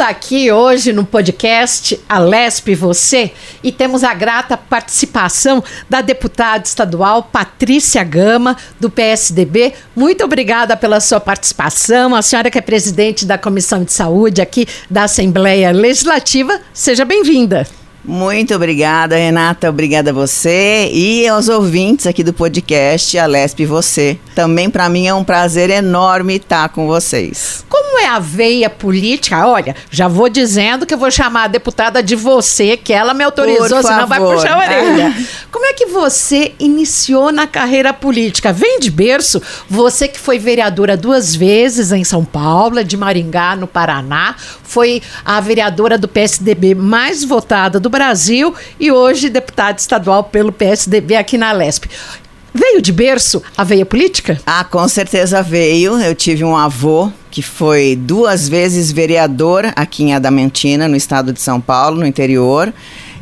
Aqui 0.00 0.52
hoje 0.52 0.92
no 0.92 1.04
podcast 1.04 1.98
Alesp 2.08 2.74
Você 2.74 3.32
e 3.64 3.72
temos 3.72 4.04
a 4.04 4.14
grata 4.14 4.56
participação 4.56 5.62
da 5.90 6.00
deputada 6.00 6.64
estadual 6.64 7.24
Patrícia 7.24 8.04
Gama, 8.04 8.56
do 8.78 8.88
PSDB. 8.88 9.74
Muito 9.96 10.24
obrigada 10.24 10.76
pela 10.76 11.00
sua 11.00 11.18
participação. 11.18 12.14
A 12.14 12.22
senhora 12.22 12.50
que 12.50 12.58
é 12.58 12.62
presidente 12.62 13.26
da 13.26 13.36
Comissão 13.36 13.82
de 13.82 13.92
Saúde 13.92 14.40
aqui 14.40 14.66
da 14.88 15.04
Assembleia 15.04 15.72
Legislativa, 15.72 16.60
seja 16.72 17.04
bem-vinda. 17.04 17.66
Muito 18.08 18.54
obrigada, 18.54 19.16
Renata. 19.16 19.68
Obrigada 19.68 20.10
a 20.10 20.12
você 20.14 20.88
e 20.92 21.28
aos 21.28 21.48
ouvintes 21.48 22.06
aqui 22.06 22.24
do 22.24 22.32
podcast 22.32 23.18
Alesp 23.18 23.66
Você. 23.66 24.18
Também 24.34 24.70
para 24.70 24.88
mim 24.88 25.06
é 25.06 25.12
um 25.12 25.22
prazer 25.22 25.68
enorme 25.68 26.36
estar 26.36 26.70
com 26.70 26.86
vocês. 26.86 27.66
Como 27.68 27.98
é 27.98 28.06
a 28.06 28.18
veia 28.18 28.70
política? 28.70 29.46
Olha, 29.46 29.76
já 29.90 30.08
vou 30.08 30.28
dizendo 30.28 30.86
que 30.86 30.94
eu 30.94 30.98
vou 30.98 31.10
chamar 31.10 31.44
a 31.44 31.48
deputada 31.48 32.02
de 32.02 32.16
você, 32.16 32.76
que 32.76 32.94
ela 32.94 33.12
me 33.12 33.24
autorizou, 33.24 33.82
senão 33.82 34.06
vai 34.06 34.20
puxar 34.20 34.54
a 34.54 34.58
orelha. 34.58 35.14
Como 35.52 35.66
é 35.66 35.72
que 35.74 35.86
você 35.86 36.54
iniciou 36.58 37.30
na 37.30 37.46
carreira 37.46 37.92
política? 37.92 38.52
Vem 38.52 38.78
de 38.78 38.90
berço, 38.90 39.42
você 39.68 40.08
que 40.08 40.18
foi 40.18 40.38
vereadora 40.38 40.96
duas 40.96 41.34
vezes 41.34 41.92
em 41.92 42.04
São 42.04 42.24
Paulo, 42.24 42.82
de 42.82 42.96
Maringá, 42.96 43.54
no 43.56 43.66
Paraná, 43.66 44.34
foi 44.62 45.02
a 45.24 45.40
vereadora 45.40 45.98
do 45.98 46.08
PSDB 46.08 46.74
mais 46.74 47.24
votada 47.24 47.78
do 47.78 47.90
Brasil 47.90 47.97
e 48.78 48.92
hoje 48.92 49.28
deputada 49.28 49.78
estadual 49.78 50.24
pelo 50.24 50.52
PSDB 50.52 51.16
aqui 51.16 51.36
na 51.36 51.52
Lesp. 51.52 51.86
Veio 52.54 52.80
de 52.80 52.92
berço 52.92 53.42
a 53.56 53.64
veia 53.64 53.84
política? 53.84 54.40
Ah, 54.46 54.64
com 54.64 54.86
certeza 54.88 55.42
veio. 55.42 56.00
Eu 56.00 56.14
tive 56.14 56.44
um 56.44 56.56
avô 56.56 57.10
que 57.30 57.42
foi 57.42 57.96
duas 57.96 58.48
vezes 58.48 58.90
vereador 58.90 59.72
aqui 59.76 60.04
em 60.04 60.14
Adamantina, 60.14 60.88
no 60.88 60.96
estado 60.96 61.32
de 61.32 61.40
São 61.40 61.60
Paulo, 61.60 61.98
no 61.98 62.06
interior, 62.06 62.72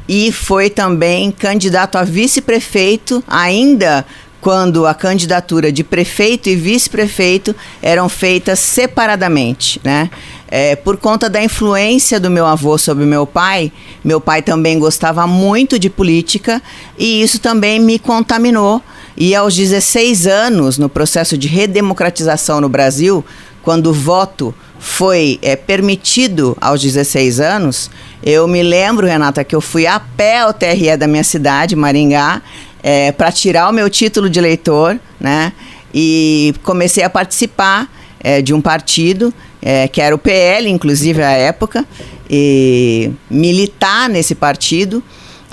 e 0.08 0.30
foi 0.30 0.70
também 0.70 1.30
candidato 1.30 1.96
a 1.96 2.04
vice-prefeito, 2.04 3.22
ainda 3.26 4.06
quando 4.40 4.86
a 4.86 4.94
candidatura 4.94 5.72
de 5.72 5.82
prefeito 5.82 6.48
e 6.48 6.54
vice-prefeito 6.54 7.54
eram 7.82 8.08
feitas 8.08 8.60
separadamente, 8.60 9.80
né? 9.82 10.08
É, 10.48 10.76
por 10.76 10.96
conta 10.96 11.28
da 11.28 11.42
influência 11.42 12.20
do 12.20 12.30
meu 12.30 12.46
avô 12.46 12.78
sobre 12.78 13.04
meu 13.04 13.26
pai, 13.26 13.72
meu 14.04 14.20
pai 14.20 14.42
também 14.42 14.78
gostava 14.78 15.26
muito 15.26 15.78
de 15.78 15.90
política 15.90 16.62
e 16.96 17.20
isso 17.22 17.40
também 17.40 17.80
me 17.80 17.98
contaminou. 17.98 18.80
E 19.16 19.34
aos 19.34 19.56
16 19.56 20.26
anos, 20.26 20.78
no 20.78 20.88
processo 20.88 21.36
de 21.36 21.48
redemocratização 21.48 22.60
no 22.60 22.68
Brasil, 22.68 23.24
quando 23.62 23.88
o 23.88 23.92
voto 23.92 24.54
foi 24.78 25.38
é, 25.42 25.56
permitido 25.56 26.56
aos 26.60 26.80
16 26.80 27.40
anos, 27.40 27.90
eu 28.22 28.46
me 28.46 28.62
lembro, 28.62 29.06
Renata, 29.06 29.42
que 29.42 29.56
eu 29.56 29.60
fui 29.60 29.86
a 29.86 29.98
pé 29.98 30.40
ao 30.40 30.52
TRE 30.52 30.96
da 30.96 31.06
minha 31.06 31.24
cidade, 31.24 31.74
Maringá, 31.74 32.42
é, 32.82 33.10
para 33.10 33.32
tirar 33.32 33.68
o 33.68 33.72
meu 33.72 33.90
título 33.90 34.30
de 34.30 34.38
eleitor, 34.38 34.98
né? 35.18 35.52
E 35.92 36.54
comecei 36.62 37.02
a 37.02 37.10
participar 37.10 37.90
é, 38.20 38.42
de 38.42 38.52
um 38.52 38.60
partido, 38.60 39.32
é, 39.60 39.88
que 39.88 40.00
era 40.00 40.14
o 40.14 40.18
PL, 40.18 40.68
inclusive 40.68 41.22
à 41.22 41.30
época, 41.30 41.84
e 42.28 43.10
militar 43.30 44.08
nesse 44.08 44.34
partido 44.34 45.02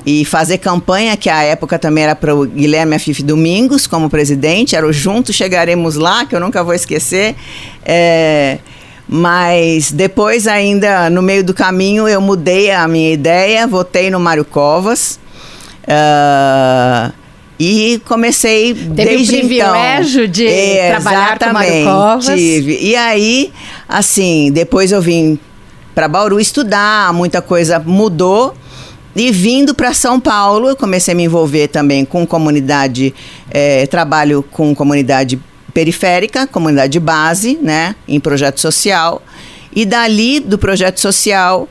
e 0.06 0.26
fazer 0.26 0.58
campanha, 0.58 1.16
que 1.16 1.30
à 1.30 1.44
época 1.44 1.80
também 1.80 2.04
era 2.04 2.16
para 2.16 2.36
o 2.36 2.46
Guilherme 2.46 2.96
Afif 2.96 3.24
Domingos 3.24 3.88
como 3.88 4.10
presidente, 4.10 4.76
era 4.76 4.86
o 4.86 4.92
Juntos 4.92 5.36
Chegaremos 5.36 5.96
Lá, 5.96 6.26
que 6.26 6.36
eu 6.36 6.40
nunca 6.40 6.64
vou 6.64 6.74
esquecer. 6.74 7.36
É, 7.86 8.60
mas 9.08 9.92
depois, 9.92 10.48
ainda 10.48 11.10
no 11.10 11.22
meio 11.22 11.44
do 11.44 11.54
caminho, 11.54 12.08
eu 12.08 12.20
mudei 12.20 12.72
a 12.72 12.88
minha 12.88 13.14
ideia, 13.14 13.68
votei 13.68 14.10
no 14.10 14.20
Mário 14.20 14.46
Covas. 14.46 15.20
Uh, 15.84 17.14
e 17.60 18.02
comecei 18.06 18.74
Teve 18.74 18.90
desde 18.90 19.36
o 19.36 19.40
privilégio 19.40 20.24
então. 20.24 20.34
de 20.34 20.48
é, 20.48 20.90
trabalhar 20.92 21.40
com 21.40 21.54
Mário 21.54 21.84
Covas. 21.84 22.26
tive. 22.26 22.80
E 22.82 22.96
aí, 22.96 23.54
assim, 23.88 24.52
depois 24.52 24.92
eu 24.92 25.02
vim 25.02 25.40
para 25.94 26.08
Bauru 26.08 26.40
estudar, 26.40 27.14
muita 27.14 27.42
coisa 27.42 27.80
mudou. 27.80 28.56
E 29.16 29.32
vindo 29.32 29.76
para 29.76 29.94
São 29.94 30.20
Paulo, 30.20 30.70
eu 30.70 30.76
comecei 30.76 31.14
a 31.14 31.16
me 31.16 31.24
envolver 31.24 31.68
também 31.68 32.04
com 32.04 32.26
comunidade, 32.26 33.14
é, 33.52 33.86
trabalho 33.86 34.44
com 34.50 34.74
comunidade 34.74 35.40
periférica, 35.72 36.48
comunidade 36.48 37.00
base, 37.00 37.60
né, 37.62 37.96
em 38.08 38.20
projeto 38.20 38.60
social. 38.60 39.22
E 39.76 39.86
dali, 39.86 40.40
do 40.40 40.58
projeto 40.58 41.00
social, 41.00 41.68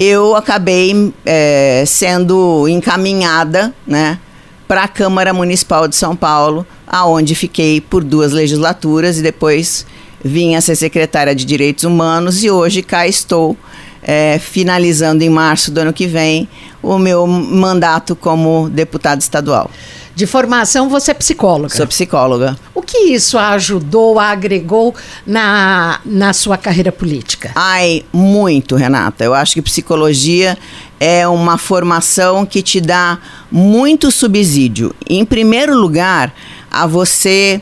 eu 0.00 0.34
acabei 0.34 1.12
é, 1.24 1.84
sendo 1.86 2.66
encaminhada, 2.66 3.74
né, 3.86 4.18
para 4.66 4.84
a 4.84 4.88
Câmara 4.88 5.32
Municipal 5.32 5.86
de 5.86 5.96
São 5.96 6.16
Paulo, 6.16 6.66
aonde 6.86 7.34
fiquei 7.34 7.80
por 7.80 8.02
duas 8.02 8.32
legislaturas 8.32 9.18
e 9.18 9.22
depois 9.22 9.86
vim 10.24 10.54
a 10.54 10.60
ser 10.60 10.76
secretária 10.76 11.34
de 11.34 11.44
Direitos 11.44 11.84
Humanos 11.84 12.42
e 12.42 12.50
hoje 12.50 12.82
cá 12.82 13.06
estou 13.06 13.56
é, 14.02 14.38
finalizando 14.38 15.22
em 15.22 15.30
março 15.30 15.70
do 15.70 15.78
ano 15.78 15.92
que 15.92 16.06
vem 16.06 16.48
o 16.82 16.98
meu 16.98 17.26
mandato 17.26 18.14
como 18.14 18.68
deputada 18.70 19.20
estadual. 19.20 19.70
De 20.16 20.24
formação, 20.26 20.88
você 20.88 21.10
é 21.10 21.14
psicóloga. 21.14 21.76
Sou 21.76 21.86
psicóloga. 21.86 22.58
O 22.74 22.80
que 22.80 22.96
isso 22.96 23.36
ajudou, 23.36 24.18
agregou 24.18 24.94
na, 25.26 26.00
na 26.06 26.32
sua 26.32 26.56
carreira 26.56 26.90
política? 26.90 27.52
Ai, 27.54 28.02
muito, 28.10 28.76
Renata. 28.76 29.24
Eu 29.24 29.34
acho 29.34 29.52
que 29.52 29.60
psicologia 29.60 30.56
é 30.98 31.28
uma 31.28 31.58
formação 31.58 32.46
que 32.46 32.62
te 32.62 32.80
dá 32.80 33.18
muito 33.52 34.10
subsídio. 34.10 34.94
Em 35.06 35.22
primeiro 35.22 35.78
lugar, 35.78 36.32
a 36.70 36.86
você 36.86 37.60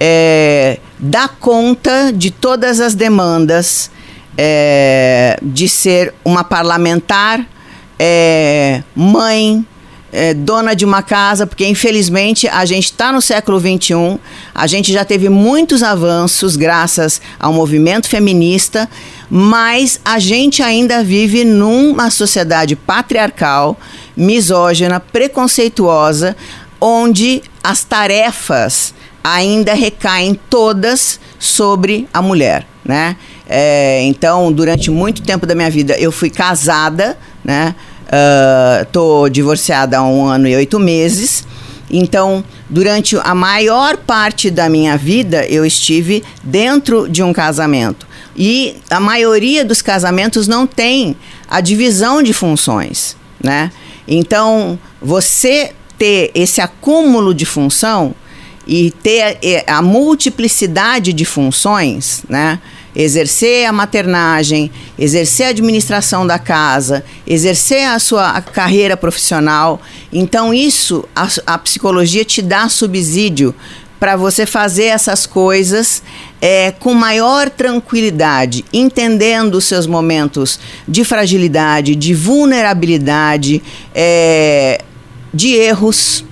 é, 0.00 0.80
dar 0.98 1.28
conta 1.28 2.12
de 2.12 2.32
todas 2.32 2.80
as 2.80 2.96
demandas 2.96 3.92
é, 4.36 5.38
de 5.40 5.68
ser 5.68 6.12
uma 6.24 6.42
parlamentar, 6.42 7.46
é, 7.96 8.82
mãe, 8.92 9.64
é, 10.12 10.34
dona 10.34 10.74
de 10.74 10.84
uma 10.84 11.02
casa, 11.02 11.46
porque 11.46 11.66
infelizmente 11.66 12.46
a 12.46 12.64
gente 12.66 12.84
está 12.84 13.10
no 13.10 13.22
século 13.22 13.58
XXI, 13.58 14.18
a 14.54 14.66
gente 14.66 14.92
já 14.92 15.04
teve 15.04 15.28
muitos 15.30 15.82
avanços 15.82 16.54
graças 16.54 17.20
ao 17.40 17.52
movimento 17.52 18.08
feminista, 18.08 18.88
mas 19.30 19.98
a 20.04 20.18
gente 20.18 20.62
ainda 20.62 21.02
vive 21.02 21.44
numa 21.44 22.10
sociedade 22.10 22.76
patriarcal, 22.76 23.78
misógina, 24.14 25.00
preconceituosa, 25.00 26.36
onde 26.78 27.42
as 27.64 27.82
tarefas 27.82 28.92
ainda 29.24 29.72
recaem 29.72 30.38
todas 30.50 31.18
sobre 31.38 32.08
a 32.12 32.20
mulher, 32.20 32.66
né? 32.84 33.16
É, 33.48 34.02
então, 34.02 34.52
durante 34.52 34.90
muito 34.90 35.22
tempo 35.22 35.46
da 35.46 35.54
minha 35.54 35.70
vida, 35.70 35.94
eu 35.98 36.10
fui 36.10 36.28
casada, 36.28 37.16
né? 37.44 37.74
Uh, 38.12 38.84
tô 38.92 39.26
divorciada 39.30 39.96
há 39.96 40.02
um 40.02 40.26
ano 40.26 40.46
e 40.46 40.54
oito 40.54 40.78
meses. 40.78 41.46
Então, 41.90 42.44
durante 42.68 43.16
a 43.16 43.34
maior 43.34 43.96
parte 43.96 44.50
da 44.50 44.68
minha 44.68 44.98
vida, 44.98 45.46
eu 45.46 45.64
estive 45.64 46.22
dentro 46.42 47.08
de 47.08 47.22
um 47.22 47.32
casamento. 47.32 48.06
E 48.36 48.76
a 48.90 49.00
maioria 49.00 49.64
dos 49.64 49.80
casamentos 49.80 50.46
não 50.46 50.66
tem 50.66 51.16
a 51.48 51.60
divisão 51.60 52.22
de 52.22 52.32
funções, 52.32 53.16
né? 53.42 53.70
Então, 54.06 54.78
você 55.00 55.72
ter 55.98 56.30
esse 56.34 56.60
acúmulo 56.60 57.34
de 57.34 57.46
função 57.46 58.14
e 58.66 58.90
ter 58.90 59.38
a, 59.66 59.78
a 59.78 59.82
multiplicidade 59.82 61.12
de 61.12 61.24
funções, 61.24 62.24
né? 62.28 62.58
Exercer 62.94 63.66
a 63.66 63.72
maternagem, 63.72 64.70
exercer 64.98 65.46
a 65.46 65.50
administração 65.50 66.26
da 66.26 66.38
casa, 66.38 67.04
exercer 67.26 67.86
a 67.86 67.98
sua 67.98 68.40
carreira 68.40 68.96
profissional. 68.96 69.80
Então, 70.12 70.52
isso, 70.52 71.04
a, 71.14 71.28
a 71.46 71.58
psicologia 71.58 72.24
te 72.24 72.42
dá 72.42 72.68
subsídio 72.68 73.54
para 73.98 74.16
você 74.16 74.44
fazer 74.44 74.86
essas 74.86 75.26
coisas 75.26 76.02
é, 76.40 76.72
com 76.72 76.92
maior 76.92 77.48
tranquilidade, 77.48 78.64
entendendo 78.72 79.54
os 79.54 79.64
seus 79.64 79.86
momentos 79.86 80.58
de 80.88 81.04
fragilidade, 81.04 81.94
de 81.94 82.12
vulnerabilidade, 82.12 83.62
é, 83.94 84.82
de 85.32 85.54
erros 85.54 86.24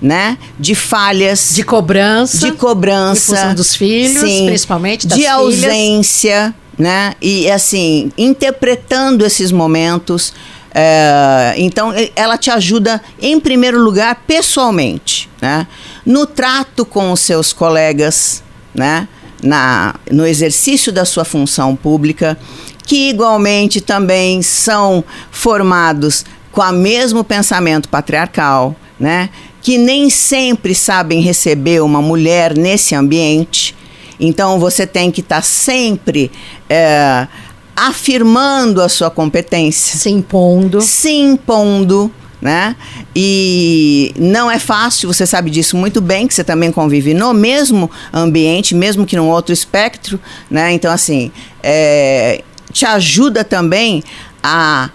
né? 0.00 0.38
De 0.58 0.74
falhas. 0.74 1.52
De 1.54 1.62
cobrança. 1.62 2.38
De 2.38 2.52
cobrança. 2.52 3.54
dos 3.54 3.74
filhos, 3.74 4.20
sim, 4.20 4.46
principalmente 4.46 5.06
das 5.06 5.16
De 5.16 5.24
filhas. 5.24 5.38
ausência, 5.38 6.54
né? 6.78 7.14
E 7.20 7.50
assim, 7.50 8.10
interpretando 8.16 9.24
esses 9.24 9.52
momentos. 9.52 10.32
É, 10.72 11.54
então, 11.56 11.92
ela 12.14 12.38
te 12.38 12.48
ajuda, 12.48 13.02
em 13.20 13.40
primeiro 13.40 13.80
lugar, 13.80 14.22
pessoalmente, 14.26 15.28
né? 15.40 15.66
No 16.06 16.26
trato 16.26 16.84
com 16.84 17.10
os 17.10 17.20
seus 17.20 17.52
colegas, 17.52 18.42
né? 18.74 19.08
na, 19.42 19.94
no 20.10 20.26
exercício 20.26 20.92
da 20.92 21.04
sua 21.04 21.24
função 21.24 21.74
pública, 21.74 22.38
que 22.86 23.10
igualmente 23.10 23.80
também 23.80 24.42
são 24.42 25.04
formados 25.30 26.24
com 26.52 26.62
o 26.62 26.72
mesmo 26.72 27.22
pensamento 27.22 27.88
patriarcal, 27.88 28.74
né? 28.98 29.30
Que 29.62 29.78
nem 29.78 30.08
sempre 30.08 30.74
sabem 30.74 31.20
receber 31.20 31.82
uma 31.82 32.00
mulher 32.00 32.56
nesse 32.56 32.94
ambiente. 32.94 33.74
Então 34.18 34.58
você 34.58 34.86
tem 34.86 35.10
que 35.10 35.20
estar 35.20 35.36
tá 35.36 35.42
sempre 35.42 36.30
é, 36.68 37.26
afirmando 37.74 38.82
a 38.82 38.88
sua 38.88 39.10
competência. 39.10 39.98
Se 39.98 40.10
impondo. 40.10 40.80
Se 40.80 41.10
impondo. 41.10 42.12
Né? 42.40 42.74
E 43.14 44.14
não 44.18 44.50
é 44.50 44.58
fácil, 44.58 45.12
você 45.12 45.26
sabe 45.26 45.50
disso 45.50 45.76
muito 45.76 46.00
bem, 46.00 46.26
que 46.26 46.32
você 46.32 46.42
também 46.42 46.72
convive 46.72 47.12
no 47.12 47.34
mesmo 47.34 47.90
ambiente, 48.10 48.74
mesmo 48.74 49.04
que 49.04 49.14
num 49.14 49.28
outro 49.28 49.52
espectro, 49.52 50.18
né? 50.50 50.72
Então, 50.72 50.90
assim, 50.90 51.30
é, 51.62 52.42
te 52.72 52.86
ajuda 52.86 53.44
também 53.44 54.02
a 54.42 54.88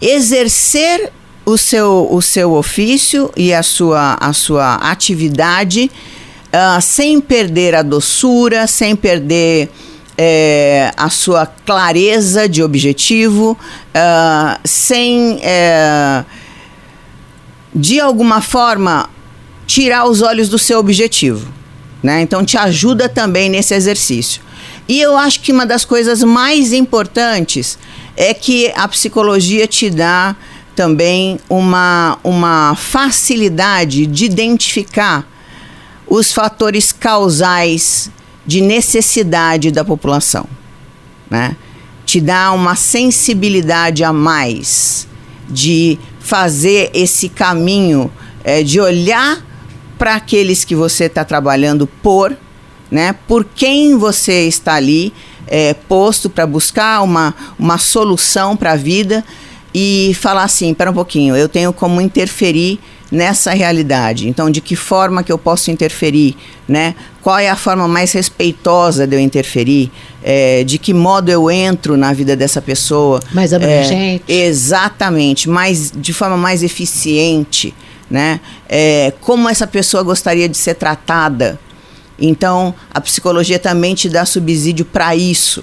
exercer 0.00 1.12
o 1.48 1.56
seu, 1.56 2.06
o 2.10 2.20
seu 2.20 2.52
ofício 2.52 3.32
e 3.34 3.54
a 3.54 3.62
sua, 3.62 4.18
a 4.20 4.34
sua 4.34 4.74
atividade 4.74 5.90
uh, 6.48 6.80
sem 6.82 7.20
perder 7.20 7.74
a 7.74 7.80
doçura, 7.80 8.66
sem 8.66 8.94
perder 8.94 9.70
é, 10.16 10.92
a 10.94 11.08
sua 11.08 11.46
clareza 11.46 12.46
de 12.46 12.62
objetivo, 12.62 13.52
uh, 13.52 14.60
sem, 14.62 15.38
é, 15.42 16.22
de 17.74 17.98
alguma 17.98 18.42
forma, 18.42 19.08
tirar 19.66 20.06
os 20.06 20.20
olhos 20.20 20.50
do 20.50 20.58
seu 20.58 20.78
objetivo. 20.78 21.48
Né? 22.02 22.20
Então, 22.20 22.44
te 22.44 22.58
ajuda 22.58 23.08
também 23.08 23.48
nesse 23.48 23.74
exercício. 23.74 24.42
E 24.86 25.00
eu 25.00 25.16
acho 25.16 25.40
que 25.40 25.52
uma 25.52 25.64
das 25.64 25.84
coisas 25.84 26.22
mais 26.22 26.74
importantes 26.74 27.78
é 28.16 28.34
que 28.34 28.70
a 28.74 28.86
psicologia 28.86 29.66
te 29.66 29.88
dá 29.88 30.36
também 30.78 31.40
uma, 31.48 32.20
uma 32.22 32.76
facilidade 32.76 34.06
de 34.06 34.26
identificar 34.26 35.28
os 36.06 36.32
fatores 36.32 36.92
causais 36.92 38.08
de 38.46 38.60
necessidade 38.60 39.72
da 39.72 39.84
população. 39.84 40.46
Né? 41.28 41.56
Te 42.06 42.20
dá 42.20 42.52
uma 42.52 42.76
sensibilidade 42.76 44.04
a 44.04 44.12
mais 44.12 45.08
de 45.50 45.98
fazer 46.20 46.92
esse 46.94 47.28
caminho, 47.28 48.08
é, 48.44 48.62
de 48.62 48.78
olhar 48.78 49.44
para 49.98 50.14
aqueles 50.14 50.62
que 50.62 50.76
você 50.76 51.06
está 51.06 51.24
trabalhando 51.24 51.88
por, 51.88 52.36
né? 52.88 53.16
por 53.26 53.44
quem 53.44 53.96
você 53.96 54.46
está 54.46 54.74
ali 54.74 55.12
é, 55.48 55.74
posto 55.74 56.30
para 56.30 56.46
buscar 56.46 57.02
uma, 57.02 57.34
uma 57.58 57.78
solução 57.78 58.56
para 58.56 58.74
a 58.74 58.76
vida 58.76 59.24
e 59.80 60.12
falar 60.12 60.42
assim, 60.42 60.74
para 60.74 60.90
um 60.90 60.92
pouquinho, 60.92 61.36
eu 61.36 61.48
tenho 61.48 61.72
como 61.72 62.00
interferir 62.00 62.80
nessa 63.12 63.52
realidade. 63.52 64.28
Então, 64.28 64.50
de 64.50 64.60
que 64.60 64.74
forma 64.74 65.22
que 65.22 65.30
eu 65.30 65.38
posso 65.38 65.70
interferir, 65.70 66.36
né? 66.66 66.96
Qual 67.22 67.38
é 67.38 67.48
a 67.48 67.54
forma 67.54 67.86
mais 67.86 68.10
respeitosa 68.10 69.06
de 69.06 69.14
eu 69.14 69.20
interferir? 69.20 69.88
É, 70.20 70.64
de 70.64 70.78
que 70.78 70.92
modo 70.92 71.28
eu 71.30 71.48
entro 71.48 71.96
na 71.96 72.12
vida 72.12 72.34
dessa 72.34 72.60
pessoa? 72.60 73.20
Mais 73.32 73.54
abrangente. 73.54 74.24
É, 74.26 74.46
exatamente, 74.46 75.48
mais 75.48 75.92
de 75.94 76.12
forma 76.12 76.36
mais 76.36 76.64
eficiente, 76.64 77.72
né? 78.10 78.40
É, 78.68 79.12
como 79.20 79.48
essa 79.48 79.66
pessoa 79.66 80.02
gostaria 80.02 80.48
de 80.48 80.56
ser 80.56 80.74
tratada? 80.74 81.56
Então, 82.18 82.74
a 82.92 83.00
psicologia 83.00 83.60
também 83.60 83.94
te 83.94 84.08
dá 84.08 84.26
subsídio 84.26 84.84
para 84.84 85.14
isso. 85.14 85.62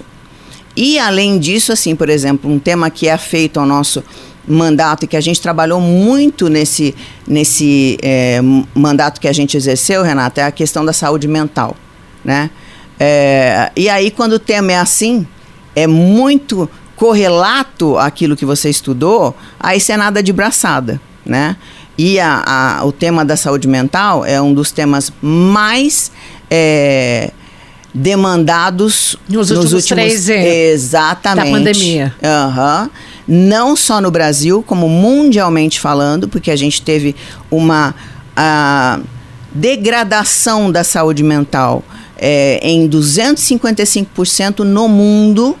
E 0.76 0.98
além 0.98 1.38
disso, 1.38 1.72
assim, 1.72 1.96
por 1.96 2.08
exemplo, 2.08 2.50
um 2.50 2.58
tema 2.58 2.90
que 2.90 3.08
é 3.08 3.16
feito 3.16 3.58
ao 3.58 3.64
nosso 3.64 4.04
mandato 4.46 5.04
e 5.04 5.08
que 5.08 5.16
a 5.16 5.20
gente 5.20 5.40
trabalhou 5.40 5.80
muito 5.80 6.48
nesse, 6.48 6.94
nesse 7.26 7.98
é, 8.02 8.40
mandato 8.74 9.20
que 9.20 9.26
a 9.26 9.32
gente 9.32 9.56
exerceu, 9.56 10.02
Renata, 10.02 10.42
é 10.42 10.44
a 10.44 10.52
questão 10.52 10.84
da 10.84 10.92
saúde 10.92 11.26
mental, 11.26 11.76
né? 12.24 12.50
É, 12.98 13.70
e 13.74 13.88
aí, 13.88 14.10
quando 14.10 14.34
o 14.34 14.38
tema 14.38 14.72
é 14.72 14.78
assim, 14.78 15.26
é 15.74 15.86
muito 15.86 16.68
correlato 16.94 17.98
àquilo 17.98 18.36
que 18.36 18.44
você 18.44 18.70
estudou, 18.70 19.34
aí 19.58 19.80
você 19.80 19.92
é 19.92 19.96
nada 19.96 20.22
de 20.22 20.32
braçada, 20.32 21.00
né? 21.24 21.56
E 21.98 22.20
a, 22.20 22.42
a, 22.46 22.84
o 22.84 22.92
tema 22.92 23.24
da 23.24 23.36
saúde 23.36 23.66
mental 23.66 24.24
é 24.24 24.40
um 24.40 24.52
dos 24.52 24.70
temas 24.70 25.12
mais 25.22 26.12
é, 26.50 27.32
demandados 27.96 29.16
nos, 29.26 29.50
nos 29.50 29.72
últimos, 29.72 29.86
três 29.86 30.28
anos 30.28 30.44
exatamente 30.44 31.50
da 31.50 31.58
pandemia. 31.58 32.14
Uhum. 32.22 32.90
Não 33.26 33.74
só 33.74 34.02
no 34.02 34.10
Brasil, 34.10 34.62
como 34.62 34.86
mundialmente 34.86 35.80
falando, 35.80 36.28
porque 36.28 36.50
a 36.50 36.56
gente 36.56 36.82
teve 36.82 37.16
uma 37.50 37.94
degradação 39.50 40.70
da 40.70 40.84
saúde 40.84 41.22
mental 41.22 41.82
é, 42.18 42.60
em 42.62 42.86
255% 42.86 44.58
no 44.58 44.88
mundo, 44.88 45.56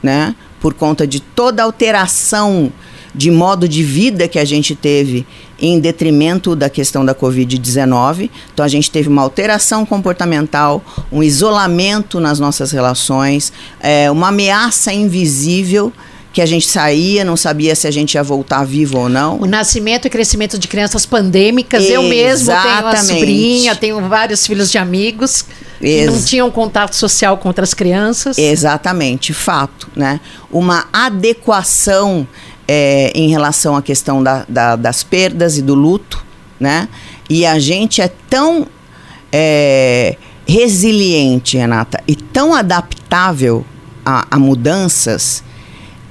né? 0.00 0.34
Por 0.60 0.74
conta 0.74 1.04
de 1.06 1.18
toda 1.18 1.62
alteração 1.64 2.72
de 3.12 3.30
modo 3.30 3.68
de 3.68 3.82
vida 3.82 4.28
que 4.28 4.38
a 4.38 4.44
gente 4.44 4.74
teve 4.74 5.26
em 5.58 5.78
detrimento 5.78 6.54
da 6.56 6.68
questão 6.68 7.04
da 7.04 7.14
Covid-19. 7.14 8.30
Então, 8.52 8.64
a 8.64 8.68
gente 8.68 8.90
teve 8.90 9.08
uma 9.08 9.22
alteração 9.22 9.86
comportamental, 9.86 10.82
um 11.10 11.22
isolamento 11.22 12.20
nas 12.20 12.38
nossas 12.38 12.72
relações, 12.72 13.52
é, 13.80 14.10
uma 14.10 14.28
ameaça 14.28 14.92
invisível 14.92 15.92
que 16.34 16.42
a 16.42 16.46
gente 16.46 16.66
saía, 16.66 17.24
não 17.24 17.36
sabia 17.36 17.76
se 17.76 17.86
a 17.86 17.92
gente 17.92 18.14
ia 18.14 18.22
voltar 18.22 18.64
vivo 18.64 18.98
ou 18.98 19.08
não. 19.08 19.38
O 19.40 19.46
nascimento 19.46 20.06
e 20.06 20.10
crescimento 20.10 20.58
de 20.58 20.66
crianças 20.66 21.06
pandêmicas. 21.06 21.84
Exatamente. 21.84 21.94
Eu 21.94 22.10
mesmo 22.10 22.52
tenho 22.52 22.80
uma 22.80 22.96
sobrinha, 22.96 23.76
tenho 23.76 24.08
vários 24.08 24.44
filhos 24.44 24.68
de 24.68 24.76
amigos 24.76 25.46
que 25.78 26.06
não 26.06 26.20
tinham 26.20 26.50
contato 26.50 26.94
social 26.96 27.38
com 27.38 27.48
outras 27.48 27.72
crianças. 27.72 28.36
Exatamente, 28.36 29.32
fato, 29.32 29.88
né? 29.94 30.18
Uma 30.50 30.88
adequação 30.92 32.26
é, 32.66 33.12
em 33.14 33.28
relação 33.28 33.76
à 33.76 33.82
questão 33.82 34.22
da, 34.22 34.44
da, 34.48 34.76
das 34.76 35.02
perdas 35.02 35.58
e 35.58 35.62
do 35.62 35.74
luto, 35.74 36.24
né? 36.58 36.88
E 37.28 37.44
a 37.44 37.58
gente 37.58 38.00
é 38.00 38.08
tão 38.28 38.66
é, 39.32 40.16
resiliente, 40.46 41.56
Renata, 41.56 42.02
e 42.06 42.14
tão 42.14 42.54
adaptável 42.54 43.64
a, 44.04 44.26
a 44.30 44.38
mudanças 44.38 45.42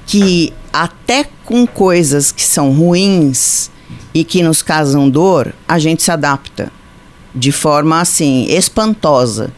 que 0.05 0.53
até 0.71 1.25
com 1.45 1.67
coisas 1.67 2.31
que 2.31 2.43
são 2.43 2.71
ruins 2.71 3.69
e 4.13 4.23
que 4.23 4.43
nos 4.43 4.61
causam 4.61 5.09
dor, 5.09 5.53
a 5.67 5.79
gente 5.79 6.03
se 6.03 6.11
adapta 6.11 6.71
de 7.33 7.51
forma 7.51 7.99
assim 7.99 8.45
espantosa. 8.49 9.51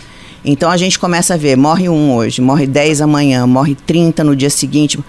Então 0.43 0.69
a 0.69 0.77
gente 0.77 0.99
começa 0.99 1.33
a 1.33 1.37
ver, 1.37 1.57
morre 1.57 1.89
um 1.89 2.13
hoje, 2.13 2.41
morre 2.41 2.67
dez 2.67 3.01
amanhã, 3.01 3.47
morre 3.47 3.75
trinta 3.75 4.23
no 4.23 4.35
dia 4.35 4.49
seguinte. 4.49 4.99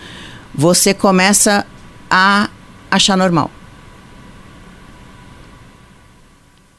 Você 0.54 0.94
começa 0.94 1.66
a 2.10 2.48
achar 2.90 3.16
normal. 3.16 3.50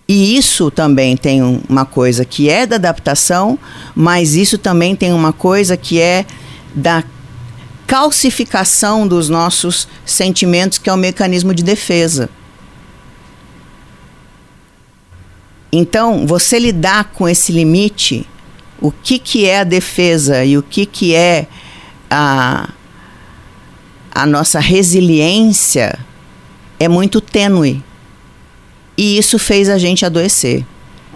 E 0.08 0.38
isso 0.38 0.72
também 0.72 1.18
tem 1.18 1.42
uma 1.68 1.86
coisa 1.86 2.24
que 2.24 2.50
é 2.50 2.66
da 2.66 2.78
adaptação, 2.78 3.60
mas 3.94 4.36
isso 4.36 4.58
também 4.58 4.96
tem 4.96 5.12
uma 5.12 5.34
coisa 5.34 5.76
que 5.76 6.00
é 6.00 6.26
da 6.74 7.04
calcificação 7.86 9.08
dos 9.08 9.28
nossos 9.28 9.88
sentimentos, 10.06 10.78
que 10.78 10.90
é 10.90 10.94
o 10.94 10.98
mecanismo 10.98 11.54
de 11.54 11.62
defesa. 11.62 12.30
Então, 15.72 16.26
você 16.26 16.58
lidar 16.58 17.12
com 17.14 17.28
esse 17.28 17.52
limite, 17.52 18.26
o 18.80 18.92
que, 18.92 19.20
que 19.20 19.46
é 19.46 19.60
a 19.60 19.64
defesa 19.66 20.46
e 20.46 20.58
o 20.58 20.64
que, 20.64 20.86
que 20.86 21.14
é 21.14 21.48
a, 22.10 22.70
a 24.18 24.26
nossa 24.26 24.60
resiliência 24.60 26.00
é 26.80 26.88
muito 26.88 27.22
tênue. 27.22 27.84
E 28.98 29.16
isso 29.16 29.38
fez 29.38 29.70
a 29.70 29.78
gente 29.78 30.04
adoecer. 30.04 30.66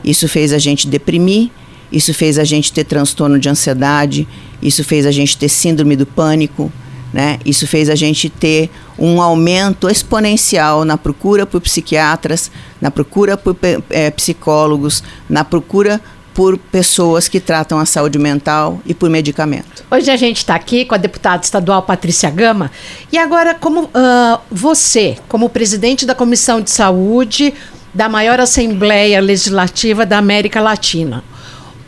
Isso 0.03 0.29
fez 0.29 0.53
a 0.53 0.59
gente 0.59 0.87
deprimir, 0.87 1.49
isso 1.91 2.13
fez 2.13 2.37
a 2.37 2.43
gente 2.43 2.71
ter 2.71 2.83
transtorno 2.83 3.39
de 3.39 3.49
ansiedade, 3.49 4.27
isso 4.61 4.83
fez 4.83 5.07
a 5.07 5.11
gente 5.11 5.35
ter 5.35 5.49
síndrome 5.49 5.95
do 5.95 6.05
pânico, 6.05 6.71
né? 7.11 7.39
Isso 7.43 7.65
fez 7.65 7.89
a 7.89 7.95
gente 7.95 8.29
ter 8.29 8.69
um 8.99 9.19
aumento 9.19 9.89
exponencial 9.89 10.85
na 10.85 10.95
procura 10.95 11.47
por 11.47 11.59
psiquiatras, 11.59 12.51
na 12.79 12.91
procura 12.91 13.35
por 13.35 13.57
é, 13.89 14.11
psicólogos, 14.11 15.03
na 15.27 15.43
procura 15.43 15.99
por 16.33 16.57
pessoas 16.57 17.27
que 17.27 17.39
tratam 17.39 17.79
a 17.79 17.85
saúde 17.85 18.17
mental 18.17 18.81
e 18.85 18.93
por 18.93 19.09
medicamento. 19.09 19.83
Hoje 19.91 20.09
a 20.09 20.17
gente 20.17 20.37
está 20.37 20.55
aqui 20.55 20.85
com 20.85 20.95
a 20.95 20.97
deputada 20.97 21.43
estadual 21.43 21.83
Patrícia 21.83 22.29
Gama. 22.29 22.71
E 23.11 23.17
agora, 23.17 23.53
como 23.53 23.83
uh, 23.83 24.39
você, 24.49 25.17
como 25.27 25.49
presidente 25.49 26.05
da 26.05 26.15
Comissão 26.15 26.61
de 26.61 26.69
Saúde 26.69 27.53
da 27.93 28.07
maior 28.07 28.39
Assembleia 28.39 29.19
Legislativa 29.19 30.05
da 30.05 30.17
América 30.17 30.61
Latina, 30.61 31.23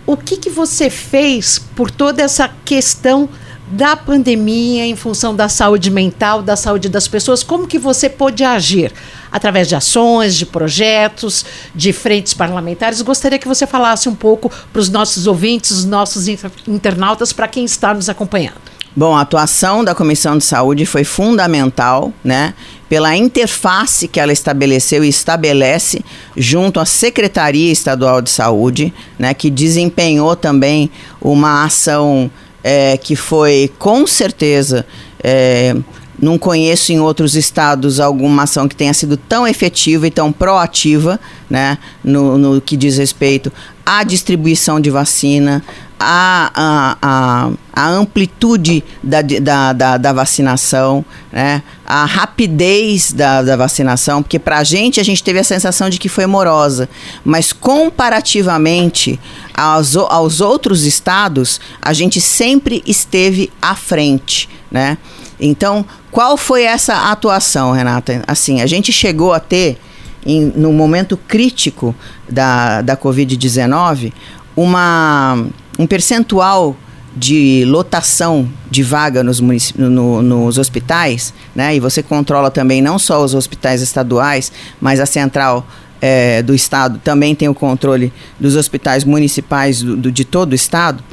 o 0.05 0.17
que, 0.17 0.35
que 0.35 0.49
você 0.49 0.89
fez 0.89 1.59
por 1.75 1.89
toda 1.89 2.21
essa 2.21 2.49
questão 2.65 3.29
da 3.73 3.95
pandemia 3.95 4.85
em 4.85 4.95
função 4.95 5.35
da 5.35 5.49
saúde 5.49 5.89
mental, 5.89 6.43
da 6.43 6.55
saúde 6.55 6.89
das 6.89 7.07
pessoas, 7.07 7.41
como 7.41 7.67
que 7.67 7.79
você 7.79 8.07
pôde 8.07 8.43
agir? 8.43 8.91
Através 9.31 9.67
de 9.67 9.75
ações, 9.75 10.35
de 10.35 10.45
projetos, 10.45 11.43
de 11.73 11.91
frentes 11.91 12.35
parlamentares. 12.35 13.01
Gostaria 13.01 13.39
que 13.39 13.47
você 13.47 13.65
falasse 13.65 14.07
um 14.07 14.13
pouco 14.13 14.51
para 14.71 14.79
os 14.79 14.89
nossos 14.89 15.25
ouvintes, 15.25 15.71
os 15.71 15.85
nossos 15.85 16.27
internautas, 16.67 17.33
para 17.33 17.47
quem 17.47 17.65
está 17.65 17.95
nos 17.95 18.09
acompanhando. 18.09 18.61
Bom, 18.95 19.15
a 19.15 19.21
atuação 19.21 19.83
da 19.83 19.95
Comissão 19.95 20.37
de 20.37 20.45
Saúde 20.45 20.85
foi 20.85 21.03
fundamental, 21.03 22.13
né? 22.23 22.53
Pela 22.87 23.17
interface 23.17 24.07
que 24.07 24.19
ela 24.19 24.31
estabeleceu 24.31 25.03
e 25.03 25.09
estabelece 25.09 26.05
junto 26.37 26.79
à 26.79 26.85
Secretaria 26.85 27.71
Estadual 27.71 28.21
de 28.21 28.29
Saúde, 28.29 28.93
né? 29.17 29.33
Que 29.33 29.49
desempenhou 29.49 30.35
também 30.35 30.91
uma 31.19 31.65
ação 31.65 32.29
é, 32.63 32.97
que 32.97 33.15
foi 33.15 33.71
com 33.77 34.07
certeza. 34.07 34.85
É, 35.23 35.75
não 36.19 36.37
conheço 36.37 36.93
em 36.93 36.99
outros 36.99 37.35
estados 37.35 37.99
alguma 37.99 38.43
ação 38.43 38.67
que 38.67 38.75
tenha 38.75 38.93
sido 38.93 39.17
tão 39.17 39.47
efetiva 39.47 40.07
e 40.07 40.11
tão 40.11 40.31
proativa, 40.31 41.19
né, 41.49 41.77
no, 42.03 42.37
no 42.37 42.61
que 42.61 42.77
diz 42.77 42.97
respeito 42.97 43.51
à 43.85 44.03
distribuição 44.03 44.79
de 44.79 44.89
vacina, 44.89 45.63
a, 46.05 46.97
a, 47.01 47.51
a, 47.73 47.87
amplitude 47.89 48.83
da, 49.01 49.21
da, 49.21 49.73
da, 49.73 49.97
da, 49.97 50.13
vacinação, 50.13 51.05
né? 51.31 51.63
a 51.85 52.03
rapidez 52.03 53.13
da, 53.13 53.41
da 53.41 53.55
vacinação, 53.55 54.21
porque 54.21 54.37
para 54.37 54.57
a 54.57 54.63
gente 54.63 54.99
a 54.99 55.03
gente 55.03 55.23
teve 55.23 55.39
a 55.39 55.43
sensação 55.43 55.89
de 55.89 55.97
que 55.97 56.09
foi 56.09 56.25
morosa, 56.25 56.89
mas 57.23 57.53
comparativamente 57.53 59.17
aos, 59.53 59.95
aos 59.95 60.41
outros 60.41 60.83
estados, 60.83 61.61
a 61.81 61.93
gente 61.93 62.19
sempre 62.19 62.83
esteve 62.85 63.49
à 63.61 63.73
frente. 63.73 64.49
Né? 64.69 64.97
Então, 65.39 65.85
qual 66.11 66.35
foi 66.35 66.63
essa 66.63 67.11
atuação, 67.11 67.71
Renata? 67.71 68.21
Assim, 68.27 68.61
a 68.61 68.65
gente 68.65 68.91
chegou 68.91 69.31
a 69.31 69.39
ter, 69.39 69.79
em, 70.25 70.51
no 70.55 70.73
momento 70.73 71.15
crítico 71.15 71.95
da, 72.29 72.81
da 72.81 72.97
Covid-19, 72.97 74.11
uma 74.55 75.47
um 75.77 75.87
percentual 75.87 76.75
de 77.15 77.63
lotação 77.65 78.49
de 78.69 78.81
vaga 78.81 79.23
nos, 79.23 79.39
no, 79.39 80.21
nos 80.21 80.57
hospitais, 80.57 81.33
né? 81.55 81.75
E 81.75 81.79
você 81.79 82.01
controla 82.01 82.49
também 82.49 82.81
não 82.81 82.97
só 82.97 83.23
os 83.23 83.35
hospitais 83.35 83.81
estaduais, 83.81 84.51
mas 84.81 84.99
a 84.99 85.05
central 85.05 85.67
é, 86.01 86.41
do 86.41 86.55
estado 86.55 86.99
também 87.03 87.35
tem 87.35 87.47
o 87.47 87.53
controle 87.53 88.11
dos 88.39 88.55
hospitais 88.55 89.03
municipais 89.03 89.81
do, 89.81 89.95
do, 89.95 90.11
de 90.11 90.25
todo 90.25 90.53
o 90.53 90.55
estado. 90.55 91.03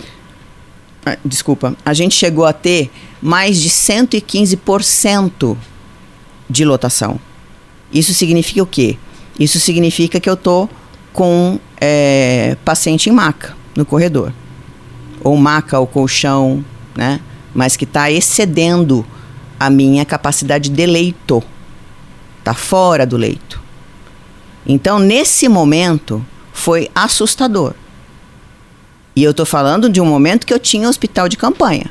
Ah, 1.05 1.19
desculpa, 1.25 1.76
a 1.85 1.93
gente 1.93 2.14
chegou 2.14 2.47
a 2.47 2.52
ter 2.52 2.90
mais 3.21 3.61
de 3.61 3.69
115% 3.69 5.57
de 6.49 6.64
lotação. 6.64 7.21
Isso 7.93 8.14
significa 8.14 8.62
o 8.62 8.67
quê? 8.67 8.97
Isso 9.38 9.61
significa 9.61 10.19
que 10.19 10.31
eu 10.31 10.37
tô 10.37 10.69
com 11.12 11.59
é, 11.81 12.57
paciente 12.64 13.11
em 13.11 13.12
maca 13.12 13.55
no 13.76 13.85
corredor 13.85 14.33
ou 15.23 15.37
maca 15.37 15.79
ou 15.79 15.87
colchão, 15.87 16.65
né? 16.97 17.21
Mas 17.55 17.77
que 17.77 17.85
está 17.85 18.11
excedendo 18.11 19.05
a 19.59 19.69
minha 19.69 20.05
capacidade 20.05 20.71
de 20.71 20.87
leito. 20.87 21.43
Está 22.39 22.55
fora 22.55 23.07
do 23.07 23.17
leito. 23.17 23.61
Então, 24.67 24.99
nesse 24.99 25.49
momento, 25.49 26.25
foi 26.53 26.89
assustador. 26.95 27.75
E 29.15 29.23
eu 29.23 29.33
estou 29.33 29.45
falando 29.45 29.89
de 29.89 30.00
um 30.00 30.07
momento 30.07 30.47
que 30.47 30.55
eu 30.55 30.59
tinha 30.59 30.89
hospital 30.89 31.29
de 31.29 31.37
campanha 31.37 31.91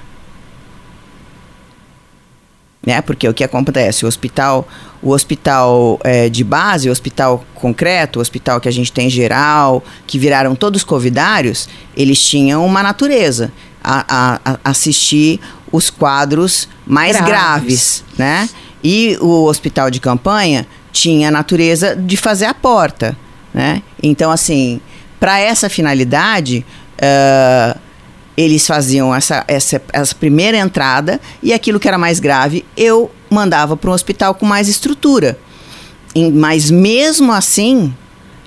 né? 2.85 3.01
Porque 3.01 3.27
o 3.27 3.33
que 3.33 3.43
acontece, 3.43 4.05
o 4.05 4.07
hospital, 4.07 4.67
o 5.01 5.11
hospital 5.11 5.99
é, 6.03 6.29
de 6.29 6.43
base, 6.43 6.89
o 6.89 6.91
hospital 6.91 7.43
concreto, 7.55 8.19
o 8.19 8.21
hospital 8.21 8.59
que 8.59 8.67
a 8.67 8.71
gente 8.71 8.91
tem 8.91 9.09
geral, 9.09 9.83
que 10.07 10.17
viraram 10.17 10.55
todos 10.55 10.83
covidários, 10.83 11.67
eles 11.95 12.21
tinham 12.21 12.65
uma 12.65 12.81
natureza 12.81 13.51
a, 13.83 14.05
a, 14.07 14.39
a 14.53 14.69
assistir 14.69 15.39
os 15.71 15.89
quadros 15.89 16.67
mais 16.85 17.17
graves. 17.17 17.27
graves, 17.27 18.03
né? 18.17 18.49
E 18.83 19.17
o 19.19 19.45
hospital 19.45 19.91
de 19.91 19.99
campanha 19.99 20.65
tinha 20.91 21.27
a 21.27 21.31
natureza 21.31 21.95
de 21.95 22.15
fazer 22.17 22.45
a 22.45 22.53
porta, 22.53 23.15
né? 23.53 23.83
Então, 24.01 24.31
assim, 24.31 24.79
para 25.19 25.39
essa 25.39 25.69
finalidade, 25.69 26.65
uh, 26.95 27.79
eles 28.39 28.65
faziam 28.65 29.13
essa, 29.13 29.43
essa, 29.49 29.81
essa 29.91 30.15
primeira 30.15 30.57
entrada 30.57 31.19
e 31.43 31.51
aquilo 31.51 31.77
que 31.77 31.89
era 31.89 31.97
mais 31.97 32.21
grave 32.21 32.65
eu 32.77 33.11
mandava 33.29 33.75
para 33.75 33.89
um 33.89 33.93
hospital 33.93 34.33
com 34.33 34.45
mais 34.45 34.69
estrutura. 34.69 35.37
Mas 36.33 36.71
mesmo 36.71 37.33
assim, 37.33 37.93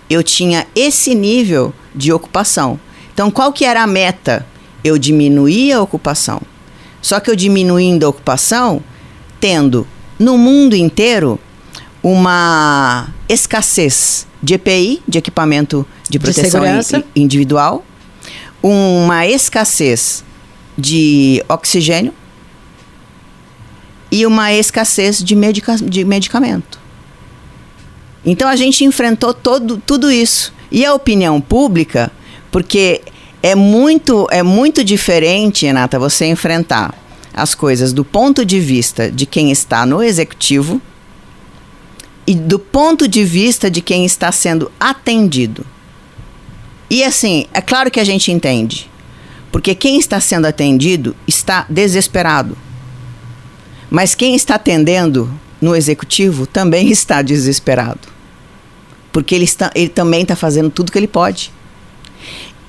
eu 0.08 0.22
tinha 0.22 0.66
esse 0.74 1.14
nível 1.14 1.74
de 1.94 2.10
ocupação. 2.10 2.80
Então, 3.12 3.30
qual 3.30 3.52
que 3.52 3.66
era 3.66 3.82
a 3.82 3.86
meta? 3.86 4.46
Eu 4.82 4.96
diminuía 4.96 5.76
a 5.76 5.82
ocupação. 5.82 6.40
Só 7.02 7.20
que 7.20 7.30
eu 7.30 7.36
diminuindo 7.36 8.06
a 8.06 8.08
ocupação, 8.08 8.82
tendo 9.38 9.86
no 10.18 10.38
mundo 10.38 10.74
inteiro 10.74 11.38
uma 12.02 13.10
escassez 13.28 14.26
de 14.42 14.54
EPI, 14.54 15.02
de 15.06 15.18
equipamento 15.18 15.86
de 16.08 16.18
proteção 16.18 16.62
de 16.62 17.04
individual, 17.14 17.84
uma 18.62 19.26
escassez 19.26 20.24
de 20.78 21.42
oxigênio 21.48 22.14
e 24.10 24.26
uma 24.26 24.52
escassez 24.52 25.22
de, 25.22 25.34
medica 25.34 25.76
de 25.76 26.04
medicamento. 26.04 26.78
Então 28.24 28.48
a 28.48 28.56
gente 28.56 28.84
enfrentou 28.84 29.34
todo, 29.34 29.78
tudo 29.78 30.10
isso. 30.10 30.52
E 30.70 30.84
a 30.84 30.94
opinião 30.94 31.40
pública, 31.40 32.10
porque 32.50 33.02
é 33.42 33.54
muito, 33.54 34.28
é 34.30 34.42
muito 34.42 34.84
diferente, 34.84 35.66
Renata, 35.66 35.98
você 35.98 36.26
enfrentar 36.26 36.94
as 37.34 37.54
coisas 37.54 37.92
do 37.92 38.04
ponto 38.04 38.44
de 38.44 38.60
vista 38.60 39.10
de 39.10 39.26
quem 39.26 39.50
está 39.50 39.84
no 39.84 40.02
executivo 40.02 40.80
e 42.26 42.34
do 42.34 42.58
ponto 42.58 43.08
de 43.08 43.24
vista 43.24 43.70
de 43.70 43.80
quem 43.80 44.04
está 44.04 44.30
sendo 44.30 44.70
atendido. 44.78 45.66
E 46.92 47.02
assim, 47.02 47.46
é 47.54 47.62
claro 47.62 47.90
que 47.90 47.98
a 47.98 48.04
gente 48.04 48.30
entende. 48.30 48.90
Porque 49.50 49.74
quem 49.74 49.98
está 49.98 50.20
sendo 50.20 50.44
atendido 50.44 51.16
está 51.26 51.64
desesperado. 51.66 52.54
Mas 53.88 54.14
quem 54.14 54.34
está 54.34 54.56
atendendo 54.56 55.32
no 55.58 55.74
executivo 55.74 56.46
também 56.46 56.88
está 56.92 57.22
desesperado. 57.22 58.00
Porque 59.10 59.34
ele, 59.34 59.44
está, 59.44 59.70
ele 59.74 59.88
também 59.88 60.20
está 60.20 60.36
fazendo 60.36 60.68
tudo 60.68 60.92
que 60.92 60.98
ele 60.98 61.08
pode. 61.08 61.50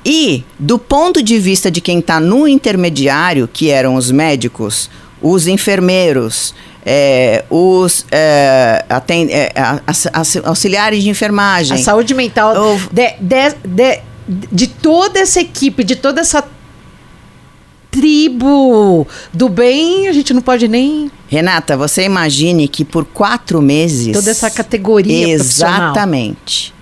E, 0.06 0.46
do 0.58 0.80
ponto 0.80 1.22
de 1.22 1.38
vista 1.38 1.70
de 1.70 1.82
quem 1.82 2.00
está 2.00 2.18
no 2.18 2.48
intermediário, 2.48 3.46
que 3.52 3.70
eram 3.70 3.96
os 3.96 4.10
médicos, 4.10 4.90
os 5.22 5.48
enfermeiros, 5.48 6.56
é, 6.86 7.44
os 7.50 8.06
é, 8.10 8.86
atend, 8.88 9.30
é, 9.34 9.52
auxiliares 10.46 11.04
de 11.04 11.10
enfermagem. 11.10 11.78
A 11.78 11.84
saúde 11.84 12.14
mental. 12.14 12.78
De, 12.90 13.16
de, 13.20 13.56
de 13.66 14.13
de 14.28 14.68
toda 14.68 15.20
essa 15.20 15.42
equipe, 15.42 15.84
de 15.84 15.96
toda 15.96 16.22
essa 16.22 16.44
tribo 17.94 19.08
do 19.32 19.48
bem, 19.48 20.08
a 20.08 20.14
gente 20.14 20.34
não 20.34 20.42
pode 20.42 20.68
nem. 20.68 21.12
Renata, 21.28 21.78
você 21.78 22.04
imagine 22.04 22.68
que 22.68 22.84
por 22.84 23.06
quatro 23.06 23.62
meses. 23.62 24.14
Toda 24.14 24.32
essa 24.32 24.50
categoria. 24.50 25.30
Exatamente. 25.30 26.74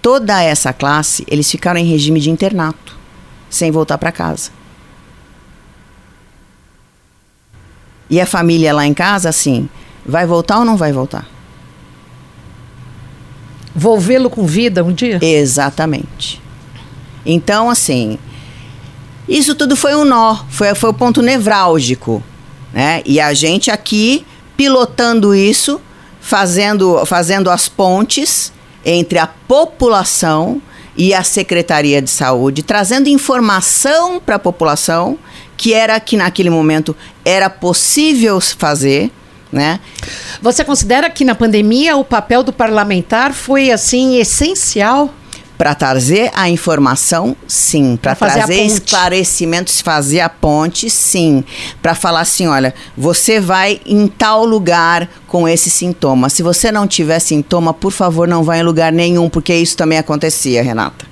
Toda 0.00 0.40
essa 0.40 0.72
classe, 0.72 1.24
eles 1.26 1.50
ficaram 1.50 1.80
em 1.80 1.86
regime 1.86 2.20
de 2.20 2.30
internato, 2.30 2.96
sem 3.50 3.70
voltar 3.70 3.98
para 3.98 4.12
casa. 4.12 4.50
E 8.08 8.20
a 8.20 8.26
família 8.26 8.72
lá 8.72 8.86
em 8.86 8.94
casa, 8.94 9.30
assim, 9.30 9.68
vai 10.06 10.26
voltar 10.26 10.58
ou 10.58 10.64
não 10.64 10.76
vai 10.76 10.92
voltar? 10.92 11.26
Vou 13.74 13.98
vê-lo 13.98 14.30
com 14.30 14.46
vida 14.46 14.84
um 14.84 14.92
dia? 14.92 15.18
Exatamente. 15.20 16.43
Então, 17.24 17.70
assim, 17.70 18.18
isso 19.28 19.54
tudo 19.54 19.76
foi 19.76 19.94
um 19.94 20.04
nó, 20.04 20.36
foi, 20.48 20.74
foi 20.74 20.90
o 20.90 20.94
ponto 20.94 21.22
nevrálgico. 21.22 22.22
Né? 22.72 23.02
E 23.06 23.20
a 23.20 23.32
gente 23.32 23.70
aqui 23.70 24.26
pilotando 24.56 25.34
isso, 25.34 25.80
fazendo, 26.20 27.04
fazendo 27.06 27.50
as 27.50 27.68
pontes 27.68 28.52
entre 28.84 29.18
a 29.18 29.26
população 29.26 30.60
e 30.96 31.12
a 31.12 31.24
Secretaria 31.24 32.00
de 32.00 32.10
Saúde, 32.10 32.62
trazendo 32.62 33.08
informação 33.08 34.20
para 34.20 34.36
a 34.36 34.38
população 34.38 35.18
que 35.56 35.72
era 35.72 35.98
que 36.00 36.16
naquele 36.16 36.50
momento 36.50 36.96
era 37.24 37.48
possível 37.48 38.40
fazer, 38.40 39.10
né? 39.52 39.80
Você 40.42 40.64
considera 40.64 41.08
que 41.08 41.24
na 41.24 41.34
pandemia 41.34 41.96
o 41.96 42.04
papel 42.04 42.42
do 42.42 42.52
parlamentar 42.52 43.32
foi 43.32 43.70
assim 43.70 44.16
essencial? 44.18 45.12
Para 45.56 45.72
trazer 45.74 46.32
a 46.34 46.48
informação, 46.48 47.36
sim. 47.46 47.96
Para 48.00 48.16
trazer 48.16 48.64
esclarecimento, 48.64 49.70
se 49.70 49.84
fazer 49.84 50.20
a 50.20 50.28
ponte, 50.28 50.90
sim. 50.90 51.44
Para 51.80 51.94
falar 51.94 52.20
assim: 52.20 52.48
olha, 52.48 52.74
você 52.96 53.38
vai 53.38 53.80
em 53.86 54.08
tal 54.08 54.44
lugar 54.44 55.08
com 55.28 55.48
esse 55.48 55.70
sintoma. 55.70 56.28
Se 56.28 56.42
você 56.42 56.72
não 56.72 56.88
tiver 56.88 57.20
sintoma, 57.20 57.72
por 57.72 57.92
favor, 57.92 58.26
não 58.26 58.42
vá 58.42 58.58
em 58.58 58.62
lugar 58.64 58.92
nenhum, 58.92 59.28
porque 59.28 59.54
isso 59.54 59.76
também 59.76 59.96
acontecia, 59.96 60.62
Renata. 60.62 61.06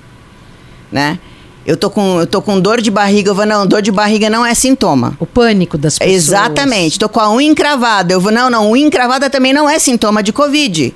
Né? 0.91 1.19
Eu 1.65 1.77
tô 1.77 1.89
com, 1.89 2.19
eu 2.19 2.27
tô 2.27 2.41
com 2.41 2.59
dor 2.59 2.81
de 2.81 2.91
barriga, 2.91 3.29
eu 3.29 3.35
vou, 3.35 3.45
não, 3.45 3.65
dor 3.65 3.81
de 3.81 3.91
barriga 3.91 4.29
não 4.29 4.45
é 4.45 4.53
sintoma. 4.53 5.15
O 5.19 5.25
pânico 5.25 5.77
das 5.77 5.97
pessoas. 5.97 6.15
Exatamente. 6.15 6.99
Tô 6.99 7.07
com 7.07 7.21
a 7.21 7.31
unha 7.33 7.49
encravada. 7.49 8.11
Eu 8.11 8.19
vou, 8.19 8.31
não, 8.31 8.49
não, 8.49 8.71
unha 8.71 8.85
encravada 8.85 9.29
também 9.29 9.53
não 9.53 9.69
é 9.69 9.79
sintoma 9.79 10.21
de 10.21 10.33
Covid. 10.33 10.93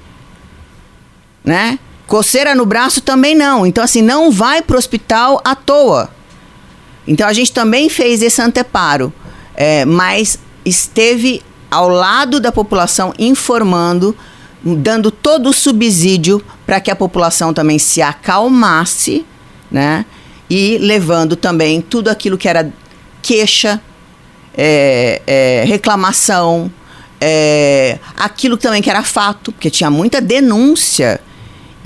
Né? 1.45 1.79
Coceira 2.07 2.55
no 2.55 2.65
braço 2.65 3.01
também 3.01 3.35
não. 3.35 3.67
Então, 3.67 3.83
assim, 3.83 4.01
não 4.01 4.31
vai 4.31 4.61
pro 4.61 4.77
hospital 4.77 5.41
à 5.43 5.55
toa. 5.55 6.09
Então, 7.07 7.27
a 7.27 7.33
gente 7.33 7.51
também 7.51 7.89
fez 7.89 8.21
esse 8.21 8.41
anteparo. 8.41 9.13
É, 9.55 9.85
mas 9.85 10.39
esteve 10.65 11.41
ao 11.69 11.89
lado 11.89 12.39
da 12.39 12.51
população 12.51 13.13
informando, 13.19 14.15
dando 14.63 15.11
todo 15.11 15.49
o 15.49 15.53
subsídio 15.53 16.41
para 16.65 16.79
que 16.79 16.89
a 16.89 16.95
população 16.95 17.53
também 17.53 17.77
se 17.77 18.01
acalmasse, 18.01 19.25
né? 19.69 20.05
e 20.49 20.77
levando 20.77 21.35
também 21.35 21.81
tudo 21.81 22.09
aquilo 22.09 22.37
que 22.37 22.47
era 22.47 22.71
queixa, 23.21 23.81
é, 24.55 25.21
é, 25.27 25.63
reclamação, 25.67 26.71
é, 27.19 27.99
aquilo 28.15 28.57
também 28.57 28.81
que 28.81 28.89
era 28.89 29.03
fato, 29.03 29.51
porque 29.51 29.69
tinha 29.69 29.89
muita 29.89 30.21
denúncia 30.21 31.19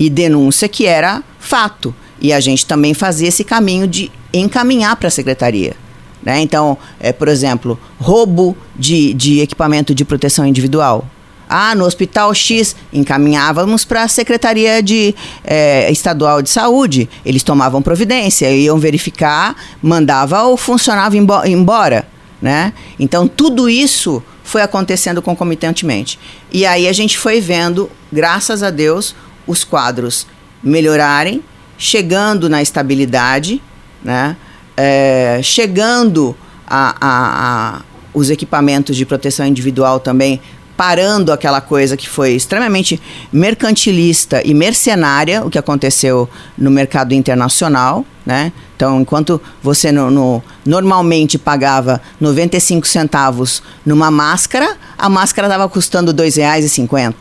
e 0.04 0.10
denúncia 0.10 0.68
que 0.68 0.84
era 0.84 1.22
fato. 1.38 1.94
E 2.20 2.32
a 2.32 2.40
gente 2.40 2.66
também 2.66 2.92
fazia 2.92 3.28
esse 3.28 3.44
caminho 3.44 3.86
de 3.86 4.10
encaminhar 4.32 4.96
para 4.96 5.06
a 5.06 5.10
secretaria. 5.10 5.76
Né? 6.20 6.40
Então, 6.40 6.76
é, 6.98 7.12
por 7.12 7.28
exemplo, 7.28 7.78
roubo 8.00 8.56
de, 8.74 9.14
de 9.14 9.40
equipamento 9.40 9.94
de 9.94 10.04
proteção 10.04 10.44
individual. 10.44 11.06
Ah, 11.48 11.74
no 11.76 11.84
Hospital 11.84 12.34
X, 12.34 12.74
encaminhávamos 12.92 13.84
para 13.84 14.04
a 14.04 14.08
Secretaria 14.08 14.82
de, 14.82 15.14
é, 15.44 15.90
Estadual 15.92 16.42
de 16.42 16.50
Saúde. 16.50 17.08
Eles 17.24 17.44
tomavam 17.44 17.80
providência, 17.80 18.50
iam 18.50 18.78
verificar, 18.78 19.54
mandava 19.80 20.42
ou 20.44 20.56
funcionava 20.56 21.16
embora. 21.16 22.08
Né? 22.40 22.72
Então, 22.98 23.28
tudo 23.28 23.68
isso 23.68 24.22
foi 24.42 24.62
acontecendo 24.62 25.22
concomitantemente. 25.22 26.18
E 26.50 26.66
aí 26.66 26.88
a 26.88 26.92
gente 26.92 27.16
foi 27.18 27.40
vendo, 27.40 27.88
graças 28.12 28.62
a 28.62 28.70
Deus, 28.70 29.14
os 29.46 29.64
quadros 29.64 30.26
melhorarem, 30.62 31.42
chegando 31.76 32.48
na 32.48 32.62
estabilidade, 32.62 33.60
né? 34.02 34.36
É, 34.76 35.40
chegando 35.42 36.36
a, 36.66 36.96
a, 37.00 37.76
a, 37.76 37.82
os 38.14 38.30
equipamentos 38.30 38.96
de 38.96 39.04
proteção 39.04 39.46
individual 39.46 40.00
também 40.00 40.40
parando 40.76 41.32
aquela 41.32 41.60
coisa 41.60 41.96
que 41.96 42.08
foi 42.08 42.32
extremamente 42.32 43.00
mercantilista 43.32 44.42
e 44.44 44.54
mercenária, 44.54 45.44
o 45.44 45.50
que 45.50 45.58
aconteceu 45.58 46.28
no 46.56 46.70
mercado 46.70 47.12
internacional, 47.12 48.04
né? 48.24 48.52
Então, 48.74 49.00
enquanto 49.00 49.40
você 49.62 49.92
no, 49.92 50.10
no, 50.10 50.42
normalmente 50.66 51.38
pagava 51.38 52.00
95 52.20 52.86
centavos 52.86 53.62
numa 53.86 54.10
máscara, 54.10 54.76
a 54.98 55.08
máscara 55.08 55.46
estava 55.46 55.68
custando 55.68 56.10
R$ 56.10 56.16
2,50. 56.16 57.14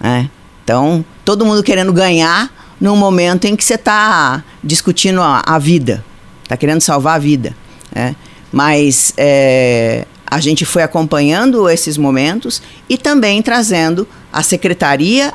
Né? 0.00 0.30
Então, 0.68 1.02
todo 1.24 1.46
mundo 1.46 1.62
querendo 1.62 1.94
ganhar 1.94 2.76
num 2.78 2.94
momento 2.94 3.46
em 3.46 3.56
que 3.56 3.64
você 3.64 3.76
está 3.76 4.44
discutindo 4.62 5.22
a, 5.22 5.42
a 5.46 5.58
vida, 5.58 6.04
está 6.42 6.58
querendo 6.58 6.82
salvar 6.82 7.16
a 7.16 7.18
vida. 7.18 7.56
Né? 7.90 8.14
Mas 8.52 9.14
é, 9.16 10.04
a 10.26 10.38
gente 10.40 10.66
foi 10.66 10.82
acompanhando 10.82 11.70
esses 11.70 11.96
momentos 11.96 12.60
e 12.86 12.98
também 12.98 13.40
trazendo 13.40 14.06
a 14.30 14.42
secretaria 14.42 15.32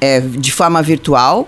é, 0.00 0.20
de 0.20 0.50
forma 0.50 0.82
virtual 0.82 1.46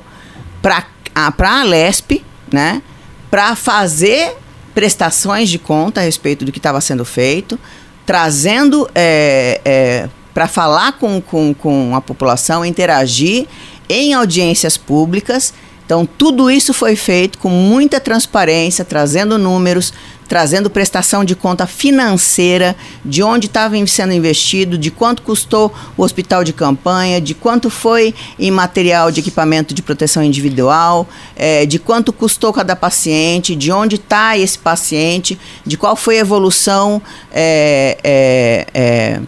para 0.61 0.85
a 1.15 1.61
Alesp, 1.63 2.23
né, 2.53 2.83
para 3.31 3.57
fazer 3.57 4.37
prestações 4.75 5.49
de 5.49 5.59
conta 5.59 6.03
a 6.03 6.05
respeito 6.05 6.45
do 6.45 6.53
que 6.53 6.59
estava 6.59 6.83
sendo 6.83 7.03
feito, 7.03 7.59
trazendo 8.05 8.87
é, 8.95 9.59
é, 9.65 10.09
para 10.33 10.49
falar 10.49 10.93
com, 10.93 11.21
com, 11.21 11.55
com 11.55 11.95
a 11.95 12.01
população, 12.01 12.65
interagir 12.65 13.47
em 13.89 14.15
audiências 14.15 14.77
públicas. 14.77 15.53
Então, 15.85 16.07
tudo 16.07 16.51
isso 16.51 16.73
foi 16.73 16.97
feito 16.97 17.39
com 17.39 17.51
muita 17.51 18.01
transparência, 18.01 18.85
trazendo 18.85 19.37
números, 19.37 19.93
trazendo 20.27 20.71
prestação 20.71 21.23
de 21.23 21.37
conta 21.37 21.67
financeira 21.67 22.75
de 23.05 23.23
onde 23.23 23.49
estava 23.49 23.75
sendo 23.87 24.15
investido, 24.15 24.79
de 24.79 24.91
quanto 24.91 25.21
custou 25.21 25.71
o 25.95 26.03
hospital 26.03 26.43
de 26.43 26.55
campanha, 26.55 27.21
de 27.21 27.35
quanto 27.35 27.69
foi 27.69 28.15
em 28.39 28.51
material 28.51 29.11
de 29.11 29.21
equipamento 29.21 29.75
de 29.75 29.83
proteção 29.83 30.23
individual, 30.23 31.07
é, 31.37 31.67
de 31.67 31.79
quanto 31.79 32.11
custou 32.11 32.51
cada 32.55 32.75
paciente, 32.75 33.55
de 33.55 33.71
onde 33.71 33.97
está 33.97 34.39
esse 34.39 34.59
paciente, 34.59 35.39
de 35.67 35.77
qual 35.77 35.95
foi 35.95 36.17
a 36.17 36.21
evolução. 36.21 37.03
É, 37.31 37.99
é, 38.03 38.67
é 38.73 39.21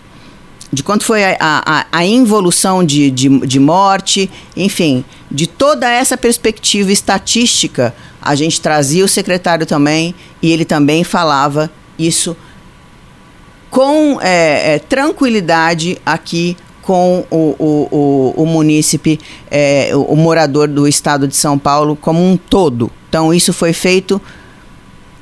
de 0.74 0.82
quanto 0.82 1.04
foi 1.04 1.24
a, 1.24 1.36
a, 1.40 1.86
a 1.90 2.04
involução 2.04 2.84
de, 2.84 3.10
de, 3.10 3.28
de 3.46 3.60
morte, 3.60 4.28
enfim, 4.56 5.04
de 5.30 5.46
toda 5.46 5.88
essa 5.88 6.16
perspectiva 6.16 6.92
estatística 6.92 7.94
a 8.24 8.34
gente 8.34 8.58
trazia 8.58 9.04
o 9.04 9.08
secretário 9.08 9.66
também 9.66 10.14
e 10.40 10.50
ele 10.50 10.64
também 10.64 11.04
falava 11.04 11.70
isso 11.98 12.34
com 13.70 14.18
é, 14.22 14.76
é, 14.76 14.78
tranquilidade 14.78 15.98
aqui 16.06 16.56
com 16.80 17.26
o, 17.30 17.54
o, 17.58 17.88
o, 17.90 18.42
o 18.42 18.46
munícipe, 18.46 19.20
é, 19.50 19.90
o, 19.94 20.02
o 20.02 20.16
morador 20.16 20.68
do 20.68 20.88
estado 20.88 21.28
de 21.28 21.36
São 21.36 21.58
Paulo 21.58 21.96
como 21.96 22.22
um 22.22 22.36
todo. 22.36 22.90
Então, 23.08 23.32
isso 23.32 23.52
foi 23.52 23.72
feito 23.74 24.20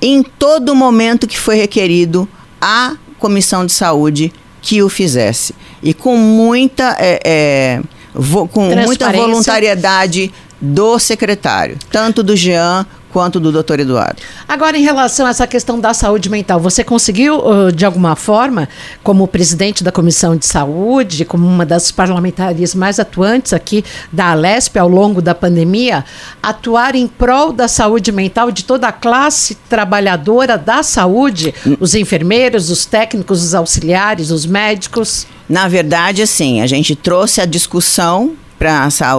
em 0.01 0.23
todo 0.23 0.75
momento 0.75 1.27
que 1.27 1.39
foi 1.39 1.57
requerido 1.57 2.29
a 2.61 2.97
Comissão 3.19 3.67
de 3.67 3.73
Saúde 3.73 4.33
que 4.63 4.83
o 4.83 4.89
fizesse. 4.89 5.55
E 5.83 5.93
com 5.93 6.17
muita, 6.17 6.97
é, 6.99 7.21
é, 7.25 7.81
vo, 8.15 8.49
com 8.49 8.75
muita 8.75 9.11
voluntariedade 9.13 10.33
do 10.61 10.99
secretário, 10.99 11.77
tanto 11.91 12.23
do 12.23 12.37
Jean 12.37 12.87
quanto 13.13 13.39
do 13.39 13.53
doutor 13.53 13.79
Eduardo. 13.79 14.23
Agora, 14.49 14.77
em 14.77 14.83
relação 14.83 15.27
a 15.27 15.31
essa 15.31 15.47
questão 15.47 15.79
da 15.79 15.93
saúde 15.93 16.31
mental, 16.31 16.59
você 16.59 16.83
conseguiu, 16.83 17.43
de 17.75 17.85
alguma 17.85 18.17
forma, 18.17 18.69
como 19.03 19.29
presidente 19.29 19.85
da 19.85 19.93
Comissão 19.93 20.37
de 20.37 20.47
Saúde, 20.47 21.25
como 21.25 21.47
uma 21.47 21.67
das 21.67 21.93
parlamentares 21.93 22.75
mais 22.75 22.99
atuantes 22.99 23.53
aqui 23.53 23.85
da 24.11 24.31
Alesp 24.31 24.79
ao 24.79 24.89
longo 24.89 25.21
da 25.21 25.35
pandemia, 25.35 26.05
atuar 26.43 26.95
em 26.95 27.07
prol 27.07 27.53
da 27.53 27.69
saúde 27.69 28.11
mental 28.11 28.51
de 28.51 28.65
toda 28.65 28.89
a 28.89 28.93
classe 28.93 29.55
trabalhadora 29.69 30.57
da 30.57 30.83
saúde, 30.83 31.55
os 31.79 31.95
enfermeiros, 31.95 32.71
os 32.71 32.87
técnicos, 32.87 33.43
os 33.43 33.55
auxiliares, 33.55 34.31
os 34.31 34.47
médicos? 34.47 35.27
Na 35.49 35.69
verdade, 35.69 36.23
assim, 36.23 36.61
a 36.63 36.67
gente 36.67 36.97
trouxe 36.97 37.41
a 37.41 37.45
discussão 37.45 38.33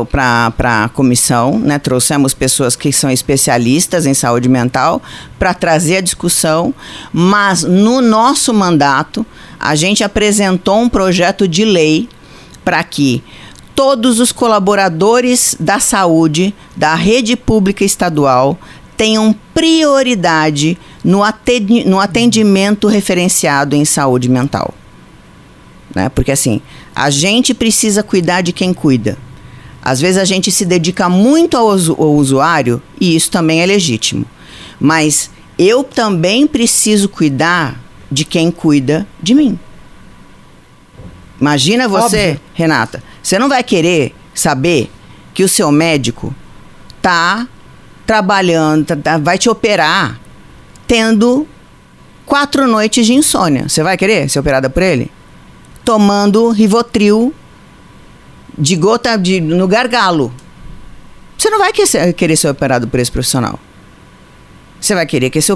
para 0.10 0.86
a 0.86 0.90
comissão, 0.90 1.60
né? 1.60 1.78
trouxemos 1.78 2.34
pessoas 2.34 2.76
que 2.76 2.94
são 2.94 3.10
especialistas 3.12 4.06
em 4.06 4.14
saúde 4.14 4.48
mental 4.48 5.02
para 5.38 5.54
trazer 5.54 5.98
a 5.98 6.02
discussão, 6.02 6.74
mas 7.12 7.64
no 7.64 8.02
nosso 8.02 8.54
mandato 8.54 9.26
a 9.60 9.76
gente 9.76 10.04
apresentou 10.04 10.80
um 10.80 10.88
projeto 10.88 11.48
de 11.48 11.66
lei 11.66 12.08
para 12.64 12.82
que 12.84 13.22
todos 13.76 14.20
os 14.20 14.32
colaboradores 14.32 15.58
da 15.60 15.80
saúde 15.80 16.56
da 16.76 16.96
rede 16.96 17.36
pública 17.36 17.84
estadual 17.84 18.58
tenham 18.96 19.36
prioridade 19.54 20.78
no 21.04 21.22
atendimento 22.00 22.88
referenciado 22.88 23.76
em 23.76 23.84
saúde 23.84 24.30
mental. 24.30 24.74
Né? 25.94 26.08
Porque 26.08 26.32
assim, 26.32 26.62
a 26.96 27.10
gente 27.10 27.54
precisa 27.54 28.02
cuidar 28.04 28.42
de 28.42 28.54
quem 28.54 28.74
cuida. 28.74 29.18
Às 29.84 30.00
vezes 30.00 30.18
a 30.18 30.26
gente 30.26 30.50
se 30.50 30.64
dedica 30.64 31.10
muito 31.10 31.58
ao, 31.58 31.70
ao 31.70 32.16
usuário 32.16 32.82
e 33.00 33.16
isso 33.16 33.30
também 33.30 33.62
é 33.62 33.66
legítimo. 33.66 34.26
Mas 34.80 35.30
eu 35.60 35.84
também 35.84 36.48
preciso 36.48 37.10
cuidar 37.10 37.80
de 38.10 38.24
quem 38.24 38.50
cuida 38.50 39.06
de 39.22 39.34
mim. 39.34 39.60
Imagina 41.40 41.88
você, 41.88 42.30
Óbvio. 42.30 42.42
Renata, 42.54 43.04
você 43.22 43.38
não 43.38 43.50
vai 43.50 43.62
querer 43.62 44.16
saber 44.34 44.90
que 45.34 45.44
o 45.44 45.50
seu 45.50 45.72
médico 45.72 46.34
tá 47.02 47.46
trabalhando, 48.06 48.86
tá, 48.86 48.96
tá, 48.96 49.18
vai 49.18 49.38
te 49.38 49.50
operar 49.50 50.20
tendo 50.88 51.46
quatro 52.26 52.68
noites 52.68 53.06
de 53.06 53.14
insônia. 53.14 53.68
Você 53.68 53.84
vai 53.84 53.98
querer 53.98 54.30
ser 54.30 54.40
operada 54.40 54.70
por 54.70 54.82
ele? 54.82 55.12
Tomando 55.84 56.50
Rivotril 56.52 57.34
de 58.58 58.76
gota 58.76 59.18
de, 59.18 59.42
no 59.42 59.68
gargalo. 59.68 60.34
você 61.38 61.50
não 61.50 61.60
vai 61.60 61.72
querer 61.74 62.36
ser 62.36 62.48
operado 62.48 62.88
por 62.88 63.00
esse 63.00 63.12
profissional. 63.12 63.60
Você 64.80 64.94
vai 64.94 65.06
querer 65.06 65.30
que 65.30 65.40
esse, 65.40 65.52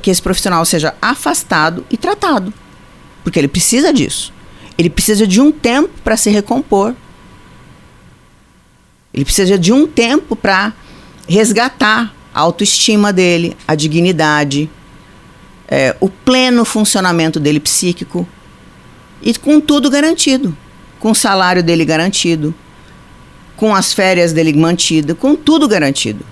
que 0.00 0.10
esse 0.10 0.22
profissional 0.22 0.64
seja 0.64 0.94
afastado 1.02 1.84
e 1.90 1.96
tratado. 1.96 2.52
Porque 3.22 3.38
ele 3.38 3.48
precisa 3.48 3.92
disso. 3.92 4.32
Ele 4.78 4.88
precisa 4.88 5.26
de 5.26 5.38
um 5.40 5.52
tempo 5.52 5.90
para 6.02 6.16
se 6.16 6.30
recompor. 6.30 6.94
Ele 9.12 9.24
precisa 9.24 9.58
de 9.58 9.70
um 9.70 9.86
tempo 9.86 10.34
para 10.34 10.72
resgatar 11.28 12.14
a 12.32 12.40
autoestima 12.40 13.12
dele, 13.12 13.54
a 13.68 13.74
dignidade, 13.74 14.70
é, 15.68 15.94
o 16.00 16.08
pleno 16.08 16.64
funcionamento 16.64 17.38
dele 17.38 17.60
psíquico. 17.60 18.26
E 19.20 19.34
com 19.34 19.60
tudo 19.60 19.90
garantido. 19.90 20.56
Com 21.00 21.10
o 21.10 21.14
salário 21.14 21.62
dele 21.62 21.84
garantido. 21.84 22.54
Com 23.56 23.74
as 23.74 23.92
férias 23.92 24.32
dele 24.32 24.52
mantido. 24.52 25.16
Com 25.16 25.34
tudo 25.34 25.66
garantido. 25.66 26.24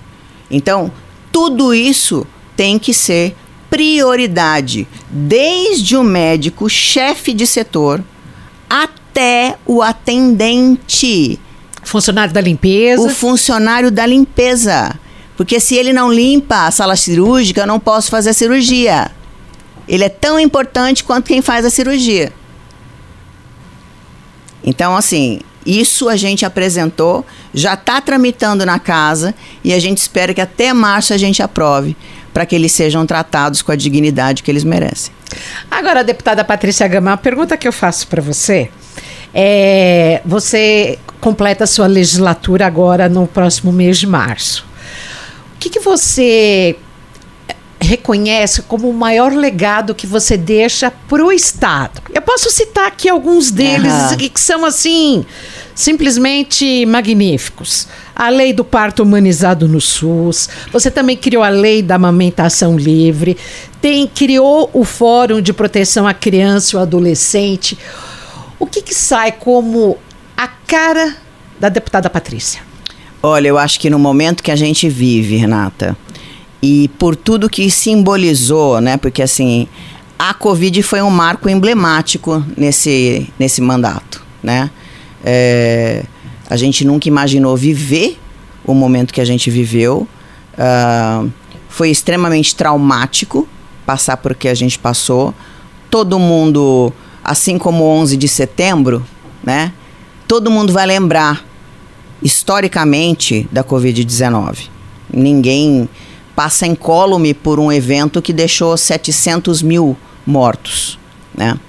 Então, 0.49 0.89
tudo 1.31 1.73
isso 1.73 2.25
tem 2.55 2.79
que 2.79 2.93
ser 2.93 3.35
prioridade, 3.69 4.87
desde 5.09 5.95
o 5.95 6.03
médico 6.03 6.67
chefe 6.67 7.33
de 7.33 7.45
setor 7.45 8.03
até 8.67 9.57
o 9.65 9.81
atendente. 9.81 11.39
Funcionário 11.83 12.33
da 12.33 12.41
limpeza. 12.41 13.01
O 13.01 13.09
funcionário 13.09 13.91
da 13.91 14.05
limpeza. 14.05 14.99
Porque 15.37 15.59
se 15.59 15.75
ele 15.75 15.93
não 15.93 16.11
limpa 16.11 16.67
a 16.67 16.71
sala 16.71 16.95
cirúrgica, 16.95 17.61
eu 17.61 17.67
não 17.67 17.79
posso 17.79 18.09
fazer 18.09 18.31
a 18.31 18.33
cirurgia. 18.33 19.11
Ele 19.87 20.03
é 20.03 20.09
tão 20.09 20.39
importante 20.39 21.03
quanto 21.03 21.27
quem 21.27 21.41
faz 21.41 21.65
a 21.65 21.69
cirurgia. 21.69 22.33
Então, 24.63 24.95
assim, 24.95 25.39
isso 25.65 26.09
a 26.09 26.15
gente 26.15 26.45
apresentou, 26.45 27.25
já 27.53 27.73
está 27.73 28.01
tramitando 28.01 28.65
na 28.65 28.79
casa 28.79 29.35
e 29.63 29.73
a 29.73 29.79
gente 29.79 29.97
espera 29.97 30.33
que 30.33 30.41
até 30.41 30.73
março 30.73 31.13
a 31.13 31.17
gente 31.17 31.41
aprove 31.41 31.95
para 32.33 32.45
que 32.45 32.55
eles 32.55 32.71
sejam 32.71 33.05
tratados 33.05 33.61
com 33.61 33.71
a 33.71 33.75
dignidade 33.75 34.43
que 34.43 34.51
eles 34.51 34.63
merecem. 34.63 35.13
Agora, 35.69 36.03
deputada 36.03 36.43
Patrícia 36.43 36.87
Gama, 36.87 37.13
a 37.13 37.17
pergunta 37.17 37.57
que 37.57 37.67
eu 37.67 37.73
faço 37.73 38.07
para 38.07 38.21
você 38.21 38.69
é: 39.33 40.21
você 40.25 40.97
completa 41.19 41.65
a 41.65 41.67
sua 41.67 41.87
legislatura 41.87 42.65
agora 42.65 43.09
no 43.09 43.27
próximo 43.27 43.71
mês 43.71 43.97
de 43.97 44.07
março. 44.07 44.65
O 45.55 45.59
que, 45.59 45.69
que 45.69 45.79
você 45.79 46.77
reconhece 47.81 48.61
como 48.63 48.89
o 48.89 48.93
maior 48.93 49.33
legado 49.33 49.95
que 49.95 50.05
você 50.05 50.37
deixa 50.37 50.91
para 50.91 51.23
o 51.23 51.31
Estado? 51.31 52.01
Eu 52.13 52.21
posso 52.21 52.49
citar 52.51 52.87
aqui 52.87 53.07
alguns 53.07 53.51
deles 53.51 53.93
uhum. 54.11 54.17
que 54.17 54.39
são 54.39 54.65
assim 54.65 55.25
simplesmente 55.73 56.85
magníficos. 56.85 57.87
A 58.13 58.27
lei 58.27 58.51
do 58.51 58.65
parto 58.65 59.01
humanizado 59.01 59.65
no 59.65 59.79
SUS, 59.79 60.49
você 60.73 60.91
também 60.91 61.15
criou 61.15 61.41
a 61.41 61.47
lei 61.47 61.81
da 61.81 61.95
amamentação 61.95 62.77
livre, 62.77 63.37
tem 63.81 64.05
criou 64.05 64.69
o 64.73 64.83
Fórum 64.83 65.41
de 65.41 65.53
Proteção 65.53 66.05
à 66.05 66.13
Criança 66.13 66.75
e 66.75 66.77
ao 66.77 66.83
Adolescente. 66.83 67.77
O 68.59 68.65
que, 68.65 68.81
que 68.81 68.93
sai 68.93 69.31
como 69.31 69.97
a 70.35 70.47
cara 70.47 71.15
da 71.57 71.69
deputada 71.69 72.09
Patrícia? 72.09 72.61
Olha, 73.23 73.47
eu 73.47 73.57
acho 73.57 73.79
que 73.79 73.89
no 73.89 73.99
momento 73.99 74.43
que 74.43 74.51
a 74.51 74.55
gente 74.55 74.89
vive, 74.89 75.37
Renata, 75.37 75.97
e 76.61 76.89
por 76.99 77.15
tudo 77.15 77.49
que 77.49 77.69
simbolizou, 77.71 78.81
né? 78.81 78.97
Porque 78.97 79.21
assim, 79.21 79.67
a 80.17 80.33
Covid 80.33 80.83
foi 80.83 81.01
um 81.01 81.09
marco 81.09 81.49
emblemático 81.49 82.43
nesse, 82.57 83.31
nesse 83.39 83.61
mandato, 83.61 84.23
né? 84.43 84.69
É, 85.23 86.03
a 86.49 86.57
gente 86.57 86.83
nunca 86.85 87.07
imaginou 87.07 87.55
viver 87.55 88.19
o 88.65 88.73
momento 88.73 89.13
que 89.13 89.21
a 89.21 89.25
gente 89.25 89.49
viveu. 89.49 90.07
Uh, 90.53 91.31
foi 91.69 91.89
extremamente 91.89 92.55
traumático 92.55 93.47
passar 93.85 94.17
por 94.17 94.35
que 94.35 94.47
a 94.47 94.53
gente 94.53 94.77
passou. 94.77 95.33
Todo 95.89 96.19
mundo, 96.19 96.91
assim 97.23 97.57
como 97.57 97.83
11 97.85 98.17
de 98.17 98.27
setembro, 98.27 99.05
né? 99.43 99.71
Todo 100.27 100.51
mundo 100.51 100.73
vai 100.73 100.85
lembrar 100.85 101.45
historicamente 102.21 103.47
da 103.51 103.63
Covid-19. 103.63 104.67
Ninguém 105.11 105.87
passa 106.39 106.65
incólume 106.65 107.33
por 107.33 107.59
um 107.59 107.69
evento 107.69 108.21
que 108.21 108.31
deixou 108.31 108.77
700 108.77 109.61
mil 109.61 109.97
mortos, 110.25 110.97
né? 111.35 111.59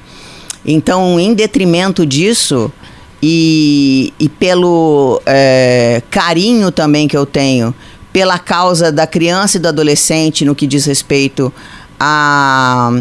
Então, 0.65 1.19
em 1.19 1.35
detrimento 1.35 2.07
disso, 2.07 2.73
e, 3.21 4.15
e 4.17 4.29
pelo 4.29 5.21
é, 5.27 6.01
carinho 6.09 6.71
também 6.71 7.09
que 7.09 7.17
eu 7.17 7.27
tenho 7.27 7.75
pela 8.13 8.39
causa 8.39 8.93
da 8.93 9.09
criança 9.09 9.57
e 9.57 9.61
do 9.61 9.67
adolescente 9.67 10.45
no 10.45 10.55
que 10.55 10.69
diz 10.69 10.85
respeito 10.85 11.53
à 11.99 12.93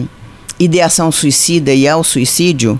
ideação 0.59 1.11
suicida 1.11 1.71
e 1.71 1.87
ao 1.87 2.03
suicídio, 2.03 2.79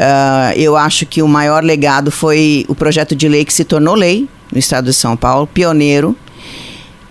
uh, 0.00 0.56
eu 0.56 0.74
acho 0.74 1.04
que 1.04 1.20
o 1.20 1.28
maior 1.28 1.62
legado 1.62 2.10
foi 2.10 2.64
o 2.66 2.74
projeto 2.74 3.14
de 3.14 3.28
lei 3.28 3.44
que 3.44 3.52
se 3.52 3.62
tornou 3.62 3.94
lei 3.94 4.26
no 4.50 4.58
estado 4.58 4.86
de 4.86 4.94
São 4.94 5.18
Paulo, 5.18 5.46
pioneiro, 5.46 6.16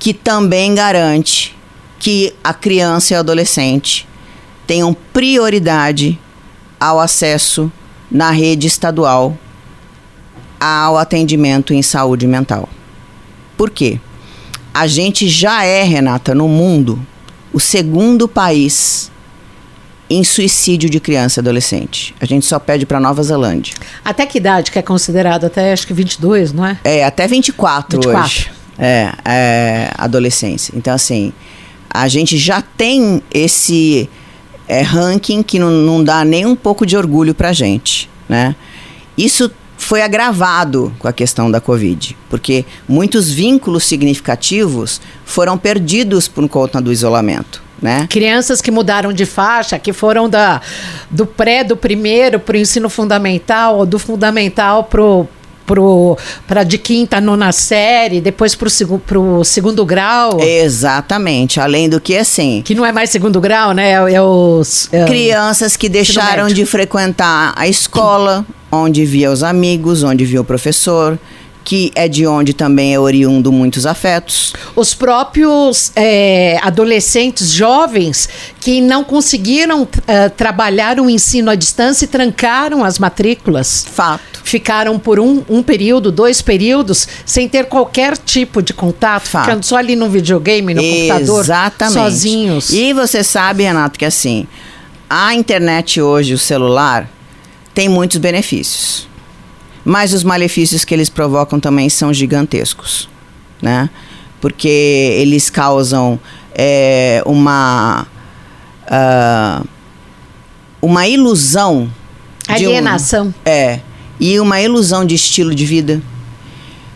que 0.06 0.14
também 0.14 0.76
garante 0.76 1.58
que 1.98 2.32
a 2.44 2.54
criança 2.54 3.12
e 3.12 3.18
o 3.18 3.20
adolescente 3.22 4.08
tenham 4.68 4.96
prioridade 5.12 6.20
ao 6.80 7.00
acesso 7.00 7.72
na 8.12 8.30
rede 8.30 8.68
estadual 8.68 9.36
ao 10.60 10.96
atendimento 10.96 11.74
em 11.74 11.82
saúde 11.82 12.28
mental. 12.28 12.70
Por 13.58 13.72
quê? 13.72 14.00
A 14.72 14.86
gente 14.86 15.28
já 15.28 15.64
é, 15.64 15.82
Renata, 15.82 16.36
no 16.36 16.48
mundo, 16.48 17.04
o 17.52 17.60
segundo 17.60 18.28
país 18.28 19.12
em 20.08 20.24
suicídio 20.24 20.88
de 20.88 21.00
criança 21.00 21.40
e 21.40 21.42
adolescente. 21.42 22.14
A 22.22 22.26
gente 22.26 22.46
só 22.46 22.60
pede 22.60 22.86
para 22.86 23.00
Nova 23.00 23.24
Zelândia. 23.24 23.74
Até 24.04 24.28
que 24.28 24.38
idade 24.38 24.70
que 24.70 24.78
é 24.78 24.84
considerado? 24.84 25.46
Até 25.46 25.74
acho 25.74 25.88
que 25.88 25.96
22, 25.96 26.54
não 26.54 26.64
é? 26.64 26.80
É, 26.84 27.04
até 27.04 27.28
24, 27.28 28.00
24. 28.00 28.24
hoje. 28.24 28.55
É, 28.78 29.12
é, 29.24 29.92
adolescência. 29.98 30.74
Então, 30.76 30.94
assim, 30.94 31.32
a 31.90 32.08
gente 32.08 32.38
já 32.38 32.62
tem 32.62 33.22
esse 33.34 34.10
é, 34.68 34.82
ranking 34.82 35.42
que 35.42 35.58
não, 35.58 35.72
não 35.72 36.04
dá 36.04 36.26
nem 36.26 36.46
um 36.46 36.56
pouco 36.56 36.86
de 36.86 36.98
orgulho 36.98 37.34
para 37.34 37.54
gente, 37.54 38.10
né? 38.28 38.56
Isso 39.18 39.50
foi 39.78 40.02
agravado 40.02 40.94
com 41.00 41.08
a 41.08 41.14
questão 41.14 41.50
da 41.50 41.62
Covid, 41.62 42.18
porque 42.30 42.66
muitos 42.88 43.32
vínculos 43.32 43.84
significativos 43.84 45.00
foram 45.24 45.58
perdidos 45.58 46.28
por 46.28 46.48
conta 46.50 46.82
do 46.82 46.92
isolamento. 46.92 47.64
Né? 47.82 48.08
Crianças 48.10 48.62
que 48.62 48.72
mudaram 48.72 49.12
de 49.12 49.26
faixa, 49.26 49.78
que 49.78 49.92
foram 49.92 50.30
da, 50.30 50.62
do 51.12 51.26
pré, 51.26 51.64
do 51.64 51.76
primeiro 51.76 52.40
para 52.40 52.56
o 52.56 52.60
ensino 52.60 52.90
fundamental, 52.90 53.78
ou 53.78 53.86
do 53.86 54.00
fundamental 54.00 54.86
para 54.86 55.02
o 55.02 55.28
para 55.66 56.64
de 56.64 56.78
quinta, 56.78 57.20
nona 57.20 57.52
série, 57.52 58.22
depois 58.22 58.56
para 58.56 59.20
o 59.20 59.44
segundo 59.44 59.86
grau. 59.86 60.40
Exatamente. 60.40 61.60
Além 61.60 61.90
do 61.90 62.00
que, 62.00 62.16
assim. 62.16 62.62
Que 62.64 62.76
não 62.76 62.86
é 62.86 62.92
mais 62.92 63.10
segundo 63.10 63.42
grau, 63.42 63.74
né? 63.74 63.92
É, 63.92 64.14
é 64.14 64.22
os. 64.22 64.90
É 64.92 65.06
crianças 65.06 65.76
que 65.76 65.90
deixaram 65.90 66.48
de 66.48 66.66
frequentar 66.66 67.54
a 67.56 67.68
escola, 67.68 68.46
onde 68.72 69.06
via 69.06 69.32
os 69.32 69.44
amigos, 69.44 70.04
onde 70.04 70.26
via 70.26 70.42
o 70.42 70.46
professor 70.46 71.18
que 71.66 71.92
é 71.96 72.08
de 72.08 72.28
onde 72.28 72.54
também 72.54 72.94
é 72.94 73.00
oriundo 73.00 73.52
muitos 73.52 73.88
afetos. 73.88 74.54
Os 74.76 74.94
próprios 74.94 75.92
é, 75.96 76.60
adolescentes 76.62 77.52
jovens 77.52 78.30
que 78.60 78.80
não 78.80 79.04
conseguiram 79.04 79.82
uh, 79.82 79.88
trabalhar 80.38 81.00
o 81.00 81.10
ensino 81.10 81.50
à 81.50 81.56
distância 81.56 82.06
e 82.06 82.08
trancaram 82.08 82.84
as 82.84 83.00
matrículas. 83.00 83.84
Fato. 83.92 84.42
Ficaram 84.44 85.00
por 85.00 85.20
um, 85.20 85.44
um 85.50 85.64
período, 85.64 86.12
dois 86.12 86.40
períodos, 86.40 87.08
sem 87.26 87.50
ter 87.50 87.66
qualquer 87.66 88.16
tipo 88.16 88.62
de 88.62 88.72
contato, 88.72 89.28
Fato. 89.28 89.46
ficando 89.46 89.66
só 89.66 89.78
ali 89.78 89.96
no 89.96 90.08
videogame, 90.08 90.72
no 90.72 90.82
Exatamente. 90.82 91.28
computador, 91.28 91.92
sozinhos. 91.92 92.70
E 92.70 92.94
você 92.94 93.24
sabe, 93.24 93.64
Renato, 93.64 93.98
que 93.98 94.06
assim, 94.06 94.46
a 95.10 95.34
internet 95.34 96.00
hoje, 96.00 96.36
o 96.36 96.38
celular, 96.38 97.10
tem 97.74 97.90
muitos 97.90 98.18
benefícios 98.18 99.15
mas 99.86 100.14
os 100.14 100.24
malefícios 100.24 100.84
que 100.84 100.94
eles 100.96 101.10
provocam 101.10 101.60
também 101.60 101.88
são 101.90 102.12
gigantescos, 102.12 103.08
né? 103.62 103.88
Porque 104.42 104.68
eles 104.68 105.52
causam 105.52 106.20
é, 106.56 107.22
uma 107.24 108.08
uh, 108.88 109.68
uma 110.82 111.08
ilusão 111.08 111.90
alienação 112.48 113.28
um, 113.28 113.34
é 113.46 113.80
e 114.20 114.40
uma 114.40 114.60
ilusão 114.62 115.06
de 115.06 115.14
estilo 115.14 115.54
de 115.54 115.66
vida 115.66 116.02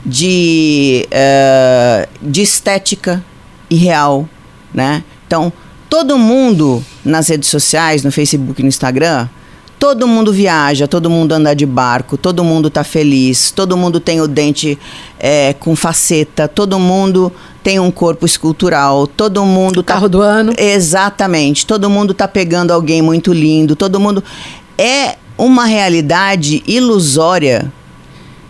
de 0.04 1.08
uh, 1.08 2.10
de 2.21 2.41
estética 2.41 3.23
irreal, 3.69 4.28
né? 4.73 5.04
Então 5.28 5.54
todo 5.88 6.17
mundo 6.17 6.84
nas 7.06 7.28
redes 7.28 7.49
sociais, 7.49 8.04
no 8.04 8.12
Facebook, 8.12 8.63
no 8.63 8.67
Instagram 8.67 9.30
Todo 9.80 10.06
mundo 10.06 10.34
viaja, 10.34 10.89
todo 10.89 11.10
mundo 11.10 11.32
anda 11.32 11.56
de 11.56 11.65
barco, 11.65 12.18
todo 12.18 12.44
mundo 12.44 12.70
tá 12.70 12.84
feliz, 12.84 13.50
todo 13.50 13.78
mundo 13.78 14.02
tem 14.02 14.20
o 14.20 14.28
dente 14.28 14.78
é, 15.18 15.54
com 15.54 15.74
faceta, 15.74 16.50
todo 16.50 16.78
mundo 16.78 17.32
tem 17.63 17.80
um 17.80 17.89
corpo 17.89 18.26
escultural, 18.26 19.08
todo 19.08 19.46
mundo 19.46 19.80
o 19.80 19.84
tá. 19.84 19.94
Carro 19.94 20.10
do 20.10 20.22
ano. 20.22 20.54
Exatamente. 20.58 21.65
Todo 21.65 21.89
mundo 21.89 22.13
tá 22.13 22.28
pegando 22.28 22.72
alguém 22.72 23.02
muito 23.02 23.32
lindo, 23.32 23.74
todo 23.74 24.02
mundo. 24.02 24.22
É 24.78 25.15
uma 25.38 25.65
realidade 25.65 26.62
ilusória 26.68 27.72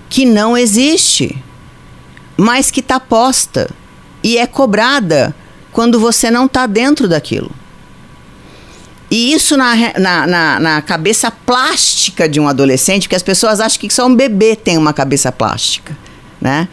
que 0.09 0.25
não 0.25 0.57
existe, 0.57 1.37
mas 2.35 2.71
que 2.71 2.79
está 2.79 2.99
posta 2.99 3.69
e 4.23 4.39
é 4.39 4.47
cobrada 4.47 5.35
quando 5.71 5.99
você 5.99 6.31
não 6.31 6.45
está 6.45 6.65
dentro 6.65 7.07
daquilo. 7.07 7.51
E 9.11 9.33
isso 9.33 9.57
na, 9.57 9.75
na, 9.97 10.27
na, 10.27 10.59
na, 10.59 10.81
cabeça 10.81 11.31
plástica 11.31 12.29
de 12.29 12.39
um 12.39 12.47
adolescente, 12.47 13.03
porque 13.03 13.15
as 13.15 13.23
pessoas 13.23 13.59
acham 13.59 13.79
que 13.79 13.89
só 13.91 14.05
um 14.05 14.15
bebê 14.15 14.55
tem 14.55 14.77
uma 14.77 14.93
cabeça 14.93 15.31
plástica, 15.31 15.97
né? 16.39 16.67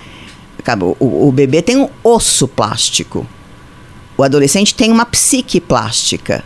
O, 0.98 1.28
o 1.28 1.32
bebê 1.32 1.62
tem 1.62 1.76
um 1.76 1.88
osso 2.02 2.46
plástico. 2.46 3.26
O 4.18 4.22
adolescente 4.22 4.74
tem 4.74 4.90
uma 4.90 5.06
psique 5.06 5.60
plástica 5.60 6.44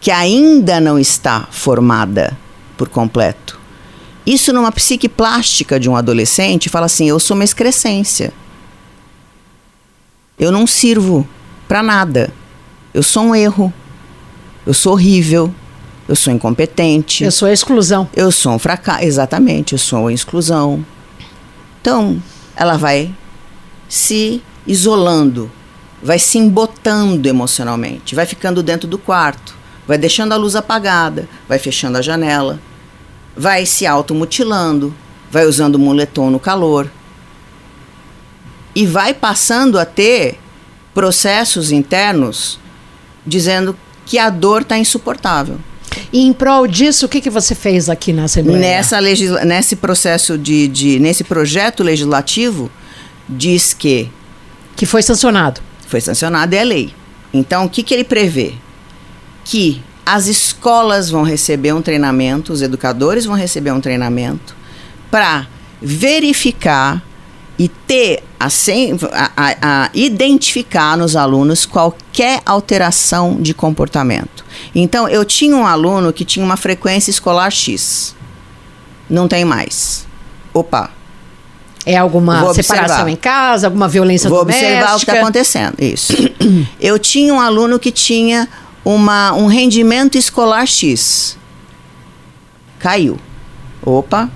que 0.00 0.10
ainda 0.10 0.80
não 0.80 0.98
está 0.98 1.48
formada 1.50 2.36
por 2.76 2.88
completo. 2.88 3.58
Isso 4.26 4.52
numa 4.52 4.70
psique 4.70 5.08
plástica 5.08 5.80
de 5.80 5.88
um 5.88 5.96
adolescente 5.96 6.68
fala 6.68 6.86
assim: 6.86 7.08
eu 7.08 7.18
sou 7.18 7.34
uma 7.34 7.44
excrescência. 7.44 8.32
Eu 10.38 10.52
não 10.52 10.66
sirvo 10.66 11.26
para 11.66 11.82
nada. 11.82 12.30
Eu 12.92 13.02
sou 13.02 13.24
um 13.24 13.34
erro. 13.34 13.72
Eu 14.68 14.74
sou 14.74 14.92
horrível. 14.92 15.52
Eu 16.06 16.14
sou 16.14 16.30
incompetente. 16.30 17.24
Eu 17.24 17.32
sou 17.32 17.48
a 17.48 17.52
exclusão. 17.54 18.06
Eu 18.14 18.30
sou 18.30 18.52
um 18.52 18.58
fracasso. 18.58 19.02
Exatamente, 19.02 19.72
eu 19.72 19.78
sou 19.78 20.08
a 20.08 20.12
exclusão. 20.12 20.84
Então, 21.80 22.22
ela 22.54 22.76
vai 22.76 23.14
se 23.88 24.42
isolando, 24.66 25.50
vai 26.02 26.18
se 26.18 26.36
embotando 26.36 27.26
emocionalmente, 27.26 28.14
vai 28.14 28.26
ficando 28.26 28.62
dentro 28.62 28.86
do 28.86 28.98
quarto, 28.98 29.56
vai 29.86 29.96
deixando 29.96 30.32
a 30.32 30.36
luz 30.36 30.54
apagada, 30.54 31.26
vai 31.48 31.58
fechando 31.58 31.96
a 31.96 32.02
janela, 32.02 32.60
vai 33.34 33.64
se 33.64 33.86
automutilando, 33.86 34.94
vai 35.30 35.46
usando 35.46 35.78
moletom 35.78 36.28
no 36.28 36.38
calor 36.38 36.90
e 38.74 38.84
vai 38.84 39.14
passando 39.14 39.78
a 39.78 39.86
ter 39.86 40.38
processos 40.92 41.72
internos 41.72 42.60
dizendo 43.26 43.74
que 44.08 44.18
a 44.18 44.30
dor 44.30 44.62
está 44.62 44.78
insuportável. 44.78 45.58
E 46.10 46.26
em 46.26 46.32
prol 46.32 46.66
disso, 46.66 47.04
o 47.04 47.08
que, 47.08 47.20
que 47.20 47.28
você 47.28 47.54
fez 47.54 47.90
aqui 47.90 48.10
na 48.10 48.24
Assembleia? 48.24 48.58
Nessa 48.58 48.98
legisla 48.98 49.44
nesse 49.44 49.76
processo 49.76 50.38
de, 50.38 50.66
de, 50.66 50.98
nesse 50.98 51.22
projeto 51.22 51.82
legislativo, 51.82 52.70
diz 53.28 53.74
que 53.74 54.10
que 54.74 54.86
foi 54.86 55.02
sancionado. 55.02 55.60
Foi 55.88 56.00
sancionado 56.00 56.54
é 56.54 56.60
a 56.60 56.64
lei. 56.64 56.94
Então, 57.34 57.66
o 57.66 57.68
que, 57.68 57.82
que 57.82 57.92
ele 57.92 58.04
prevê? 58.04 58.54
Que 59.44 59.82
as 60.06 60.26
escolas 60.26 61.10
vão 61.10 61.22
receber 61.22 61.74
um 61.74 61.82
treinamento, 61.82 62.52
os 62.52 62.62
educadores 62.62 63.26
vão 63.26 63.36
receber 63.36 63.72
um 63.72 63.80
treinamento 63.80 64.56
para 65.10 65.46
verificar 65.82 67.02
e 67.58 67.68
ter 67.68 68.22
a, 68.38 68.46
a, 68.46 69.56
a, 69.62 69.90
identificar 69.92 70.96
nos 70.96 71.16
alunos 71.16 71.66
qualquer 71.66 72.40
alteração 72.46 73.36
de 73.40 73.52
comportamento. 73.52 74.44
Então, 74.74 75.08
eu 75.08 75.24
tinha 75.24 75.56
um 75.56 75.66
aluno 75.66 76.12
que 76.12 76.24
tinha 76.24 76.44
uma 76.44 76.56
frequência 76.56 77.10
escolar 77.10 77.50
X. 77.50 78.14
Não 79.10 79.26
tem 79.26 79.44
mais. 79.44 80.06
Opa. 80.54 80.90
É 81.84 81.96
alguma 81.96 82.52
separação 82.52 83.08
em 83.08 83.16
casa, 83.16 83.66
alguma 83.66 83.88
violência 83.88 84.28
Vou 84.28 84.40
doméstica? 84.40 84.66
Vou 84.66 84.74
observar 84.76 84.94
o 84.94 84.98
que 84.98 85.04
está 85.04 85.20
acontecendo. 85.20 85.74
Isso. 85.78 86.12
eu 86.78 86.98
tinha 86.98 87.32
um 87.32 87.40
aluno 87.40 87.78
que 87.78 87.90
tinha 87.90 88.46
uma, 88.84 89.32
um 89.32 89.46
rendimento 89.46 90.16
escolar 90.16 90.66
X. 90.66 91.36
Caiu. 92.78 93.18
Opa. 93.82 94.30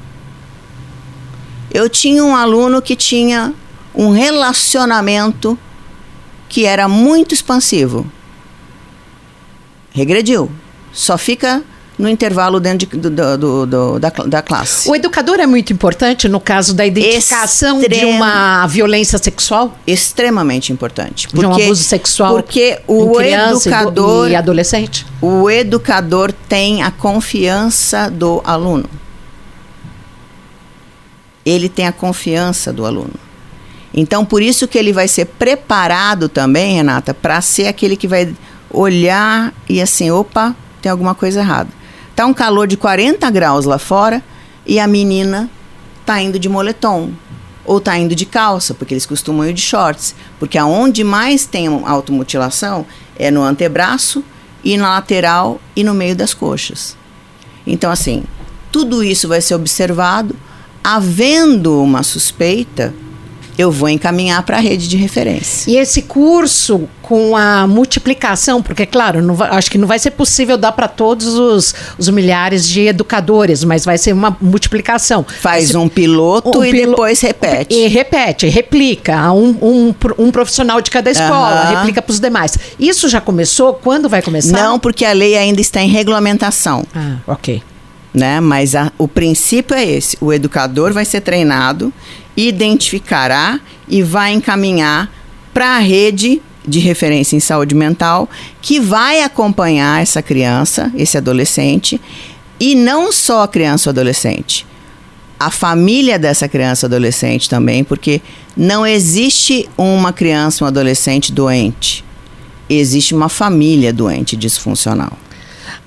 Eu 1.73 1.89
tinha 1.89 2.23
um 2.23 2.37
aluno 2.37 2.83
que 2.83 2.95
tinha 2.95 3.55
um 3.95 4.11
relacionamento 4.11 5.59
que 6.49 6.67
era 6.67 6.87
muito 6.87 7.33
expansivo. 7.33 8.07
Regrediu. 9.91 10.51
Só 10.93 11.17
fica 11.17 11.63
no 11.99 12.09
intervalo 12.09 12.59
dentro 12.59 12.87
de, 12.87 12.97
do, 12.97 13.39
do, 13.39 13.67
do, 13.67 13.99
da, 13.99 14.11
da 14.11 14.43
classe. 14.43 14.89
O 14.89 14.97
educador 14.97 15.41
é 15.41 15.47
muito 15.47 15.73
importante 15.73 16.29
no 16.29 16.41
caso 16.41 16.75
da 16.75 16.85
identificação 16.85 17.81
Extrem... 17.81 18.01
de 18.01 18.07
uma 18.07 18.67
violência 18.67 19.19
sexual? 19.19 19.79
Extremamente 19.87 20.73
importante. 20.73 21.29
Porque, 21.29 21.41
de 21.41 21.47
um 21.47 21.55
abuso 21.55 21.83
sexual 21.83 22.35
porque 22.35 22.81
o 22.87 23.21
educador 23.21 24.31
e 24.31 24.37
adolescente? 24.37 25.07
O 25.21 25.49
educador 25.49 26.33
tem 26.49 26.83
a 26.83 26.91
confiança 26.91 28.11
do 28.11 28.43
aluno. 28.45 28.89
Ele 31.45 31.69
tem 31.69 31.87
a 31.87 31.93
confiança 31.93 32.73
do 32.73 32.87
aluno. 32.87 33.15
Então, 33.95 34.25
por 34.25 34.43
isso 34.43 34.67
que 34.67 34.79
ele 34.79 34.93
vai 34.93 35.07
ser 35.07 35.27
preparado 35.27 36.29
também, 36.29 36.77
Renata, 36.77 37.13
para 37.13 37.41
ser 37.41 37.67
aquele 37.67 37.97
que 37.97 38.09
vai 38.09 38.35
olhar 38.71 39.53
e 39.69 39.83
assim, 39.83 40.11
opa, 40.11 40.57
tem 40.81 40.91
alguma 40.91 41.15
coisa 41.15 41.41
errada. 41.41 41.69
Tá 42.17 42.27
um 42.27 42.33
calor 42.33 42.67
de 42.67 42.77
40 42.77 43.29
graus 43.31 43.65
lá 43.65 43.79
fora 43.79 44.23
e 44.67 44.81
a 44.81 44.87
menina 44.87 45.51
tá 46.07 46.21
indo 46.21 46.39
de 46.39 46.49
moletom 46.49 47.11
ou 47.65 47.81
tá 47.81 47.97
indo 47.97 48.15
de 48.15 48.27
calça, 48.27 48.75
porque 48.75 48.95
eles 48.95 49.07
costumam 49.07 49.47
ir 49.47 49.53
de 49.53 49.61
shorts, 49.61 50.15
porque 50.39 50.59
aonde 50.59 51.05
mais 51.05 51.47
tem 51.47 51.69
automutilação 51.85 52.85
é 53.17 53.31
no 53.31 53.43
antebraço 53.43 54.25
e 54.65 54.77
na 54.77 54.95
lateral 54.95 55.61
e 55.77 55.85
no 55.85 55.95
meio 55.95 56.17
das 56.17 56.35
coxas. 56.35 56.97
Então 57.67 57.91
assim, 57.91 58.25
tudo 58.71 59.05
isso 59.05 59.29
vai 59.29 59.41
ser 59.41 59.55
observado, 59.55 60.35
havendo 60.83 61.83
uma 61.83 62.03
suspeita, 62.03 62.95
eu 63.59 63.71
vou 63.71 63.89
encaminhar 63.89 64.43
para 64.43 64.57
a 64.57 64.61
rede 64.61 64.89
de 64.89 64.97
referência. 64.97 65.71
E 65.71 65.77
esse 65.77 66.03
curso 66.03 66.89
com 67.03 67.37
a 67.37 67.67
multiplicação, 67.67 68.63
porque, 68.63 68.87
claro, 68.87 69.35
vai, 69.35 69.51
acho 69.51 69.71
que 69.71 69.77
não 69.77 69.87
vai 69.87 69.99
ser 69.99 70.13
possível 70.13 70.57
dar 70.57 70.73
para 70.73 70.89
todos 70.89 71.27
os, 71.27 71.75
os, 71.99 72.09
milhares 72.09 72.67
de 72.67 72.87
educadores, 72.87 73.63
mas 73.65 73.85
vai 73.85 73.99
ser 73.99 74.13
uma 74.15 74.37
multiplicação. 74.41 75.25
Faz 75.41 75.65
esse, 75.65 75.77
um 75.77 75.89
piloto 75.89 76.59
um, 76.59 76.65
e 76.65 76.71
pilo, 76.71 76.93
depois 76.93 77.21
repete. 77.21 77.75
E 77.75 77.87
repete, 77.89 78.49
replica. 78.49 79.31
Um, 79.33 79.51
um, 79.61 79.95
um 80.19 80.31
profissional 80.31 80.81
de 80.81 80.91
cada 80.91 81.11
escola, 81.11 81.67
uhum. 81.69 81.77
replica 81.77 82.01
para 82.01 82.13
os 82.13 82.21
demais. 82.21 82.59
Isso 82.79 83.09
já 83.09 83.21
começou? 83.21 83.75
Quando 83.75 84.09
vai 84.09 84.23
começar? 84.23 84.57
Não, 84.57 84.79
porque 84.79 85.05
a 85.05 85.13
lei 85.13 85.37
ainda 85.37 85.61
está 85.61 85.83
em 85.83 85.89
regulamentação. 85.89 86.85
Ah, 86.95 87.17
ok. 87.27 87.63
Né? 88.15 88.41
Mas 88.41 88.75
a, 88.75 88.93
o 88.99 89.09
princípio 89.09 89.75
é 89.75 89.85
esse: 89.85 90.19
o 90.21 90.33
educador 90.33 90.93
vai 90.93 91.05
ser 91.05 91.21
treinado 91.23 91.93
identificará 92.37 93.61
e 93.89 94.03
vai 94.03 94.33
encaminhar 94.33 95.13
para 95.53 95.77
a 95.77 95.79
rede 95.79 96.41
de 96.67 96.79
referência 96.79 97.37
em 97.37 97.41
saúde 97.41 97.75
mental 97.75 98.29
que 98.61 98.81
vai 98.81 99.23
acompanhar 99.23 100.01
essa 100.01 100.23
criança, 100.23 100.91
esse 100.97 101.19
adolescente, 101.19 102.01
e 102.59 102.75
não 102.75 103.13
só 103.13 103.43
a 103.43 103.49
criança 103.49 103.91
ou 103.91 103.93
adolescente, 103.93 104.67
a 105.39 105.51
família 105.51 106.19
dessa 106.19 106.49
criança 106.49 106.87
ou 106.87 106.89
adolescente 106.89 107.51
também, 107.51 107.83
porque 107.83 108.23
não 108.57 108.87
existe 108.87 109.69
uma 109.77 110.13
criança 110.13 110.65
um 110.65 110.69
adolescente 110.69 111.33
doente. 111.33 112.05
Existe 112.71 113.13
uma 113.13 113.29
família 113.29 113.93
doente 113.93 114.37
disfuncional. 114.37 115.13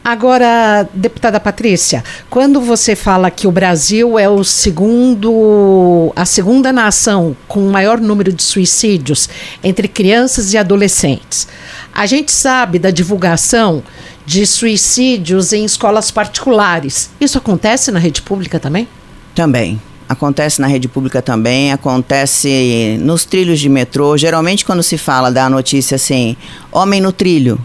Agora, 0.06 0.88
deputada 0.94 1.40
Patrícia, 1.40 2.04
quando 2.30 2.62
você 2.62 2.96
fala 2.96 3.32
que 3.32 3.48
o 3.48 3.52
Brasil 3.52 4.20
é 4.20 4.30
o 4.30 4.44
segundo, 4.44 6.14
a 6.16 6.26
segunda 6.26 6.72
nação 6.72 7.36
com 7.48 7.62
maior 7.72 8.00
número 8.00 8.32
de 8.32 8.44
suicídios 8.44 9.28
entre 9.64 9.88
crianças 9.88 10.54
e 10.54 10.60
adolescentes, 10.60 11.48
a 11.92 12.06
gente 12.06 12.32
sabe 12.32 12.78
da 12.78 12.92
divulgação 12.92 13.82
de 14.28 14.46
suicídios 14.46 15.52
em 15.52 15.66
escolas 15.66 16.12
particulares. 16.12 17.10
Isso 17.20 17.40
acontece 17.40 17.90
na 17.90 17.98
rede 17.98 18.22
pública 18.22 18.60
também? 18.60 18.88
Também. 19.34 19.82
Acontece 20.08 20.62
na 20.62 20.68
rede 20.68 20.88
pública 20.88 21.20
também, 21.20 21.72
acontece 21.72 22.96
nos 23.02 23.26
trilhos 23.26 23.60
de 23.60 23.70
metrô. 23.70 24.16
Geralmente, 24.16 24.64
quando 24.66 24.84
se 24.84 25.00
fala 25.00 25.32
da 25.32 25.50
notícia 25.50 25.96
assim, 25.96 26.38
homem 26.72 27.02
no 27.02 27.12
trilho, 27.12 27.60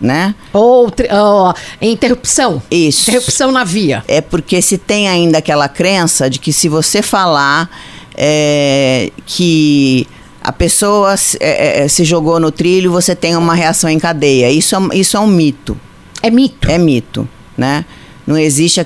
né? 0.00 0.34
Ou 0.52 0.88
oh, 0.88 1.54
interrupção. 1.80 2.62
Isso. 2.70 3.10
Interrupção 3.10 3.52
na 3.52 3.64
via. 3.64 4.02
É 4.08 4.20
porque 4.20 4.62
se 4.62 4.78
tem 4.78 5.08
ainda 5.08 5.38
aquela 5.38 5.68
crença 5.68 6.30
de 6.30 6.38
que 6.38 6.52
se 6.52 6.68
você 6.68 7.02
falar 7.02 7.68
é, 8.16 9.10
que 9.26 10.06
a 10.42 10.52
pessoa 10.52 11.14
é, 11.38 11.82
é, 11.82 11.88
se 11.88 12.04
jogou 12.04 12.40
no 12.40 12.50
trilho, 12.50 12.90
você 12.90 13.14
tem 13.14 13.36
uma 13.36 13.54
reação 13.54 13.90
em 13.90 13.98
cadeia. 13.98 14.50
Isso 14.50 14.74
é, 14.74 14.96
isso 14.96 15.16
é 15.16 15.20
um 15.20 15.26
mito. 15.26 15.78
É 16.22 16.30
mito. 16.30 16.70
É 16.70 16.78
mito, 16.78 17.28
né? 17.56 17.84
Não 18.26 18.38
existe 18.38 18.80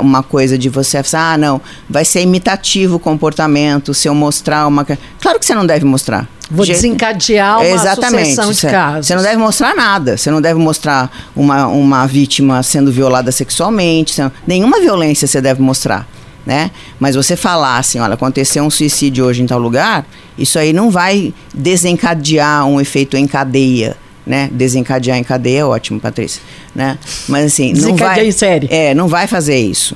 uma 0.00 0.22
coisa 0.22 0.58
de 0.58 0.68
você 0.68 1.02
falar, 1.02 1.32
ah, 1.32 1.38
não, 1.38 1.60
vai 1.88 2.04
ser 2.04 2.20
imitativo 2.20 2.96
o 2.96 2.98
comportamento 2.98 3.94
se 3.94 4.08
eu 4.08 4.14
mostrar 4.14 4.66
uma. 4.66 4.84
Claro 4.84 5.38
que 5.38 5.46
você 5.46 5.54
não 5.54 5.64
deve 5.64 5.84
mostrar. 5.84 6.28
Vou 6.50 6.66
desencadear 6.66 7.60
uma 7.60 7.66
Exatamente. 7.66 8.34
sucessão 8.34 8.50
de 8.50 8.60
casos. 8.62 9.06
Você 9.06 9.14
não 9.14 9.22
deve 9.22 9.36
mostrar 9.36 9.74
nada. 9.74 10.16
Você 10.16 10.30
não 10.30 10.40
deve 10.40 10.58
mostrar 10.58 11.10
uma, 11.36 11.68
uma 11.68 12.06
vítima 12.06 12.62
sendo 12.62 12.90
violada 12.90 13.30
sexualmente. 13.30 14.20
Não, 14.20 14.32
nenhuma 14.46 14.80
violência 14.80 15.28
você 15.28 15.40
deve 15.40 15.62
mostrar. 15.62 16.08
Né? 16.44 16.70
Mas 16.98 17.14
você 17.14 17.36
falar 17.36 17.78
assim, 17.78 18.00
olha, 18.00 18.14
aconteceu 18.14 18.64
um 18.64 18.70
suicídio 18.70 19.26
hoje 19.26 19.42
em 19.42 19.46
tal 19.46 19.58
lugar, 19.58 20.06
isso 20.38 20.58
aí 20.58 20.72
não 20.72 20.90
vai 20.90 21.34
desencadear 21.54 22.66
um 22.66 22.80
efeito 22.80 23.14
em 23.16 23.26
cadeia, 23.26 23.94
né? 24.26 24.48
Desencadear 24.50 25.18
em 25.18 25.22
cadeia 25.22 25.60
é 25.60 25.64
ótimo, 25.64 26.00
Patrícia, 26.00 26.40
né? 26.74 26.98
Mas 27.28 27.44
assim, 27.44 27.74
não 27.74 27.94
vai 27.94 28.26
em 28.26 28.32
série. 28.32 28.66
É, 28.70 28.94
não 28.94 29.06
vai 29.06 29.26
fazer 29.26 29.58
isso. 29.58 29.94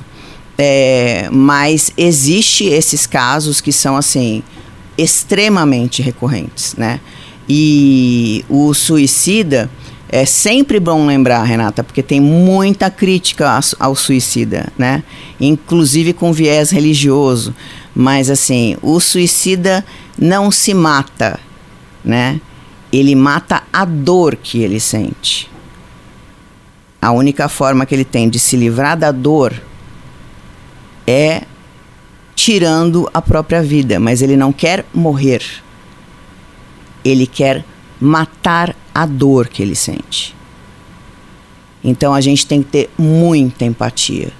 É, 0.57 1.27
mas 1.31 1.91
existe 1.97 2.65
esses 2.65 3.07
casos 3.07 3.59
que 3.59 3.73
são 3.73 3.97
assim 3.97 4.43
extremamente 4.97 6.01
recorrentes, 6.01 6.75
né? 6.75 6.99
E 7.47 8.43
o 8.49 8.73
suicida 8.73 9.69
é 10.09 10.25
sempre 10.25 10.79
bom 10.79 11.05
lembrar, 11.05 11.43
Renata, 11.43 11.83
porque 11.83 12.01
tem 12.01 12.21
muita 12.21 12.89
crítica 12.89 13.59
ao 13.79 13.95
suicida, 13.95 14.71
né? 14.77 15.03
Inclusive 15.39 16.13
com 16.13 16.31
viés 16.31 16.71
religioso. 16.71 17.53
Mas 17.93 18.29
assim, 18.29 18.77
o 18.81 18.99
suicida 18.99 19.85
não 20.17 20.51
se 20.51 20.73
mata, 20.73 21.39
né? 22.03 22.39
Ele 22.91 23.15
mata 23.15 23.63
a 23.73 23.83
dor 23.83 24.35
que 24.35 24.61
ele 24.61 24.79
sente. 24.79 25.49
A 27.01 27.11
única 27.11 27.49
forma 27.49 27.85
que 27.85 27.93
ele 27.93 28.05
tem 28.05 28.29
de 28.29 28.39
se 28.39 28.55
livrar 28.55 28.97
da 28.97 29.11
dor 29.11 29.53
é 31.05 31.43
tirando 32.35 33.09
a 33.13 33.21
própria 33.21 33.63
vida, 33.63 33.99
mas 33.99 34.21
ele 34.21 34.35
não 34.35 34.51
quer 34.51 34.85
morrer. 34.93 35.41
Ele 37.03 37.25
quer 37.25 37.63
matar 37.99 38.75
a 38.93 39.05
dor 39.05 39.47
que 39.47 39.61
ele 39.61 39.75
sente. 39.75 40.35
Então 41.83 42.13
a 42.13 42.21
gente 42.21 42.45
tem 42.45 42.61
que 42.61 42.69
ter 42.69 42.89
muita 42.97 43.63
empatia. 43.63 44.31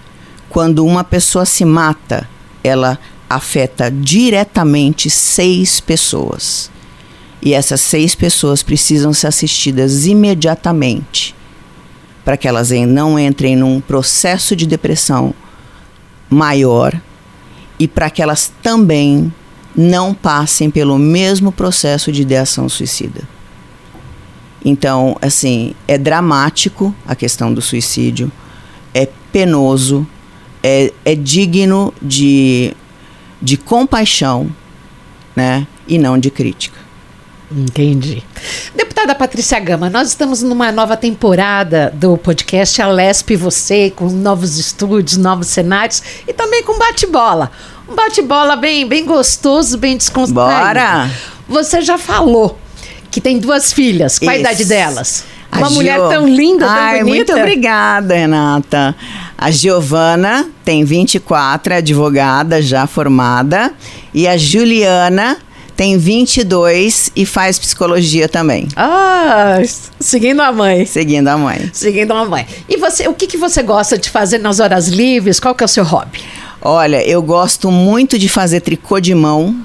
Quando 0.50 0.86
uma 0.86 1.04
pessoa 1.04 1.46
se 1.46 1.64
mata, 1.64 2.28
ela 2.64 3.00
afeta 3.30 3.90
diretamente 3.90 5.10
seis 5.10 5.80
pessoas. 5.80 6.70
E 7.42 7.54
essas 7.54 7.82
seis 7.82 8.16
pessoas 8.16 8.64
precisam 8.64 9.14
ser 9.14 9.28
assistidas 9.28 10.06
imediatamente 10.06 11.36
para 12.26 12.36
que 12.36 12.48
elas 12.48 12.72
não 12.72 13.20
entrem 13.20 13.56
num 13.56 13.80
processo 13.80 14.56
de 14.56 14.66
depressão 14.66 15.34
maior 16.28 17.00
e 17.80 17.88
para 17.88 18.10
que 18.10 18.22
elas 18.22 18.52
também 18.62 19.34
não 19.76 20.14
passem 20.14 20.70
pelo 20.70 20.98
mesmo 20.98 21.52
processo 21.52 22.12
de 22.12 22.22
ideação 22.22 22.70
suicida. 22.70 23.22
Então, 24.64 25.18
assim, 25.22 25.76
é 25.88 25.98
dramático 25.98 26.96
a 27.06 27.16
questão 27.16 27.54
do 27.54 27.62
suicídio, 27.62 28.32
é 28.94 29.08
penoso, 29.32 30.08
é, 30.64 30.92
é 31.04 31.14
digno 31.14 31.94
de, 32.02 32.74
de 33.40 33.58
compaixão, 33.58 34.50
né? 35.36 35.68
E 35.88 36.00
não 36.00 36.18
de 36.18 36.32
crítica. 36.32 36.80
Entendi. 37.52 38.24
Deputada 39.06 39.16
Patrícia 39.16 39.60
Gama, 39.60 39.88
nós 39.88 40.08
estamos 40.08 40.42
numa 40.42 40.72
nova 40.72 40.98
temporada 40.98 41.94
do 41.94 42.18
podcast 42.18 42.82
Alesp 42.82 43.34
e 43.34 43.36
Você, 43.36 43.94
com 43.96 44.10
novos 44.10 44.58
estúdios, 44.58 45.16
novos 45.16 45.46
cenários 45.46 46.02
e 46.28 46.34
também 46.34 46.64
com 46.64 46.76
bate-bola. 46.80 47.52
Um 47.88 47.94
bate-bola 47.94 48.56
bem, 48.56 48.88
bem 48.88 49.06
gostoso, 49.06 49.78
bem 49.78 49.96
descontraído. 49.96 50.34
Bora! 50.34 51.12
Você 51.48 51.84
já 51.84 52.00
falou 52.00 52.58
que 53.12 53.22
tem 53.22 53.38
duas 53.38 53.72
filhas. 53.72 54.18
Qual 54.18 54.32
a 54.32 54.38
idade 54.38 54.66
delas? 54.66 55.24
Uma 55.56 55.70
mulher 55.70 56.00
tão 56.10 56.28
linda, 56.28 56.66
tão 56.66 56.76
Ai, 56.76 57.04
bonita. 57.04 57.34
Muito 57.34 57.34
obrigada, 57.34 58.16
Renata. 58.16 58.96
A 59.38 59.52
Giovana 59.52 60.50
tem 60.64 60.84
24, 60.84 61.74
é 61.74 61.78
advogada 61.78 62.60
já 62.60 62.88
formada. 62.88 63.72
E 64.12 64.28
a 64.28 64.36
Juliana 64.36 65.38
tem 65.76 65.98
22 65.98 67.12
e 67.16 67.26
faz 67.26 67.60
psicologia 67.60 68.30
também. 68.30 68.68
Ah, 68.76 69.62
seguindo 70.00 70.42
a 70.42 70.52
mãe. 70.52 70.86
Seguindo 70.86 71.28
a 71.28 71.38
mãe. 71.38 71.70
Seguindo 71.74 72.14
a 72.14 72.26
mãe. 72.26 72.48
E 72.70 72.78
você, 72.78 73.08
o 73.08 73.14
que, 73.14 73.28
que 73.28 73.38
você 73.38 73.62
gosta 73.62 73.98
de 73.98 74.10
fazer 74.10 74.38
nas 74.38 74.60
horas 74.60 74.88
livres? 74.88 75.40
Qual 75.40 75.54
que 75.54 75.64
é 75.64 75.66
o 75.66 75.70
seu 75.70 75.84
hobby? 75.84 76.22
Olha, 76.62 77.06
eu 77.08 77.22
gosto 77.22 77.70
muito 77.70 78.18
de 78.18 78.30
fazer 78.30 78.62
tricô 78.62 79.00
de 79.00 79.14
mão 79.14 79.56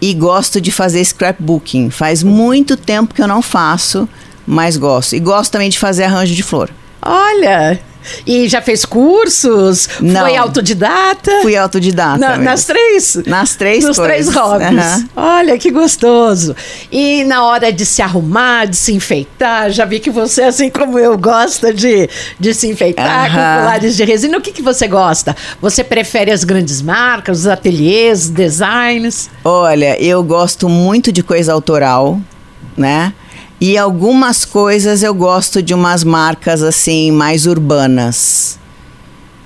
e 0.00 0.14
gosto 0.14 0.60
de 0.60 0.72
fazer 0.72 1.04
scrapbooking. 1.04 1.90
Faz 1.90 2.22
muito 2.22 2.76
tempo 2.76 3.14
que 3.14 3.22
eu 3.22 3.28
não 3.28 3.42
faço, 3.42 4.08
mas 4.46 4.76
gosto. 4.76 5.14
E 5.14 5.20
gosto 5.20 5.52
também 5.52 5.70
de 5.70 5.78
fazer 5.78 6.04
arranjo 6.04 6.34
de 6.34 6.42
flor. 6.42 6.70
Olha, 7.00 7.78
e 8.26 8.48
já 8.48 8.60
fez 8.60 8.84
cursos? 8.84 9.88
Não. 10.00 10.22
Foi 10.22 10.36
autodidata? 10.36 11.30
Fui 11.42 11.56
autodidata. 11.56 12.18
Na, 12.18 12.36
nas 12.36 12.64
três? 12.64 13.16
Nas 13.26 13.54
três 13.54 13.84
Nos 13.84 13.96
coisas. 13.96 14.32
três 14.32 14.34
hobbies. 14.34 14.96
Uhum. 14.96 15.08
Olha, 15.16 15.58
que 15.58 15.70
gostoso. 15.70 16.54
E 16.90 17.24
na 17.24 17.44
hora 17.44 17.72
de 17.72 17.84
se 17.86 18.02
arrumar, 18.02 18.66
de 18.66 18.76
se 18.76 18.92
enfeitar, 18.92 19.70
já 19.70 19.84
vi 19.84 20.00
que 20.00 20.10
você, 20.10 20.42
assim 20.42 20.70
como 20.70 20.98
eu, 20.98 21.16
gosta 21.16 21.72
de, 21.72 22.08
de 22.38 22.54
se 22.54 22.68
enfeitar 22.68 23.30
uhum. 23.30 23.36
com 23.36 23.60
colares 23.60 23.96
de 23.96 24.04
resina. 24.04 24.38
O 24.38 24.40
que, 24.40 24.52
que 24.52 24.62
você 24.62 24.86
gosta? 24.86 25.36
Você 25.60 25.82
prefere 25.84 26.30
as 26.30 26.44
grandes 26.44 26.82
marcas, 26.82 27.40
os 27.40 27.46
ateliês, 27.46 28.28
designs? 28.28 29.30
Olha, 29.44 30.00
eu 30.02 30.22
gosto 30.22 30.68
muito 30.68 31.12
de 31.12 31.22
coisa 31.22 31.52
autoral, 31.52 32.20
né? 32.76 33.12
E 33.64 33.78
algumas 33.78 34.44
coisas 34.44 35.04
eu 35.04 35.14
gosto 35.14 35.62
de 35.62 35.72
umas 35.72 36.02
marcas 36.02 36.64
assim 36.64 37.12
mais 37.12 37.46
urbanas. 37.46 38.58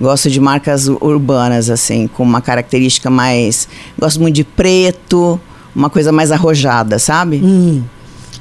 Gosto 0.00 0.30
de 0.30 0.40
marcas 0.40 0.88
urbanas 0.88 1.68
assim, 1.68 2.08
com 2.08 2.22
uma 2.22 2.40
característica 2.40 3.10
mais, 3.10 3.68
gosto 3.98 4.18
muito 4.18 4.36
de 4.36 4.42
preto, 4.42 5.38
uma 5.74 5.90
coisa 5.90 6.12
mais 6.12 6.32
arrojada, 6.32 6.98
sabe? 6.98 7.42
Hum. 7.44 7.82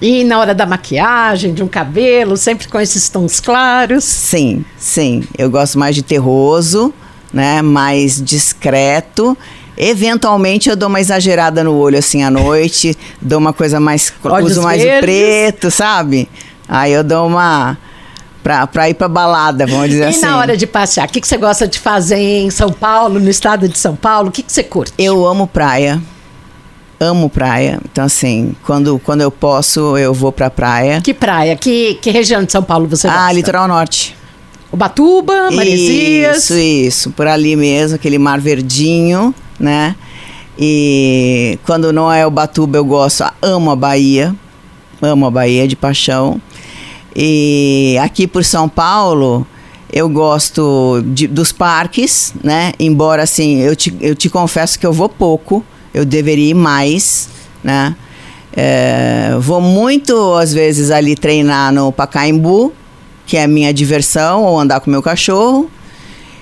E 0.01 0.23
na 0.23 0.39
hora 0.39 0.55
da 0.55 0.65
maquiagem, 0.65 1.53
de 1.53 1.61
um 1.61 1.67
cabelo, 1.67 2.37
sempre 2.37 2.69
com 2.69 2.79
esses 2.79 3.09
tons 3.09 3.41
claros? 3.41 4.05
Sim, 4.05 4.63
sim. 4.77 5.25
Eu 5.37 5.51
gosto 5.51 5.77
mais 5.77 5.93
de 5.93 6.03
terroso, 6.03 6.93
né? 7.33 7.61
Mais 7.61 8.23
discreto 8.23 9.37
Eventualmente 9.77 10.69
eu 10.69 10.75
dou 10.75 10.87
uma 10.87 11.01
exagerada 11.01 11.63
no 11.63 11.75
olho 11.75 11.99
assim 11.99 12.23
à 12.23 12.31
noite, 12.31 12.97
dou 13.21 13.39
uma 13.39 13.51
coisa 13.51 13.79
mais. 13.79 14.13
Olhos 14.23 14.51
uso 14.51 14.61
mais 14.61 14.81
verdes. 14.81 14.99
o 14.99 15.01
preto, 15.01 15.71
sabe? 15.71 16.29
Aí 16.67 16.93
eu 16.93 17.03
dou 17.03 17.27
uma. 17.27 17.77
Pra, 18.41 18.67
pra 18.67 18.87
ir 18.87 18.93
pra 18.93 19.07
balada, 19.07 19.65
vamos 19.65 19.89
dizer 19.89 20.03
e 20.03 20.07
assim. 20.07 20.19
E 20.19 20.21
na 20.21 20.37
hora 20.37 20.55
de 20.55 20.67
passear, 20.67 21.07
o 21.07 21.11
que, 21.11 21.19
que 21.19 21.27
você 21.27 21.35
gosta 21.35 21.67
de 21.67 21.79
fazer 21.79 22.17
em 22.17 22.49
São 22.51 22.71
Paulo, 22.71 23.19
no 23.19 23.29
estado 23.29 23.67
de 23.67 23.77
São 23.77 23.95
Paulo? 23.95 24.29
O 24.29 24.31
que, 24.31 24.43
que 24.43 24.51
você 24.51 24.63
curte? 24.63 24.93
Eu 24.99 25.25
amo 25.25 25.47
praia. 25.47 25.99
Amo 26.99 27.27
praia. 27.27 27.79
Então, 27.91 28.05
assim, 28.05 28.55
quando, 28.63 28.99
quando 28.99 29.21
eu 29.21 29.31
posso, 29.31 29.97
eu 29.97 30.13
vou 30.13 30.31
pra 30.31 30.51
praia. 30.51 31.01
Que 31.01 31.13
praia? 31.13 31.55
Que, 31.55 31.95
que 31.95 32.11
região 32.11 32.43
de 32.43 32.51
São 32.51 32.61
Paulo 32.61 32.87
você 32.87 33.07
ah, 33.07 33.11
gosta? 33.11 33.25
Ah, 33.25 33.33
litoral 33.33 33.67
norte. 33.67 34.15
Ubatuba, 34.71 35.49
Maresias. 35.49 36.43
Isso, 36.43 36.53
isso. 36.53 37.11
Por 37.11 37.27
ali 37.27 37.55
mesmo, 37.55 37.95
aquele 37.95 38.19
mar 38.19 38.39
verdinho 38.39 39.33
né? 39.59 39.95
E 40.57 41.59
quando 41.65 41.91
não 41.91 42.11
é 42.11 42.25
o 42.25 42.31
Batuba, 42.31 42.77
eu 42.77 42.85
gosto, 42.85 43.23
amo 43.41 43.71
a 43.71 43.75
Bahia, 43.75 44.33
amo 45.01 45.25
a 45.25 45.31
Bahia 45.31 45.67
de 45.67 45.75
paixão. 45.75 46.41
E 47.15 47.97
aqui 48.01 48.27
por 48.27 48.43
São 48.43 48.67
Paulo, 48.67 49.45
eu 49.91 50.09
gosto 50.09 51.01
de, 51.07 51.27
dos 51.27 51.51
parques, 51.51 52.33
né? 52.43 52.73
Embora 52.79 53.23
assim, 53.23 53.59
eu 53.59 53.75
te, 53.75 53.95
eu 54.01 54.15
te 54.15 54.29
confesso 54.29 54.77
que 54.77 54.85
eu 54.85 54.93
vou 54.93 55.07
pouco, 55.09 55.63
eu 55.93 56.05
deveria 56.05 56.49
ir 56.49 56.53
mais, 56.53 57.29
né? 57.63 57.95
É, 58.57 59.35
vou 59.39 59.59
muito, 59.59 60.33
às 60.35 60.53
vezes, 60.53 60.89
ali 60.89 61.15
treinar 61.15 61.73
no 61.73 61.91
Pacaembu, 61.91 62.73
que 63.25 63.35
é 63.35 63.43
a 63.43 63.47
minha 63.47 63.73
diversão, 63.73 64.43
ou 64.43 64.59
andar 64.59 64.79
com 64.79 64.89
meu 64.89 65.01
cachorro. 65.01 65.69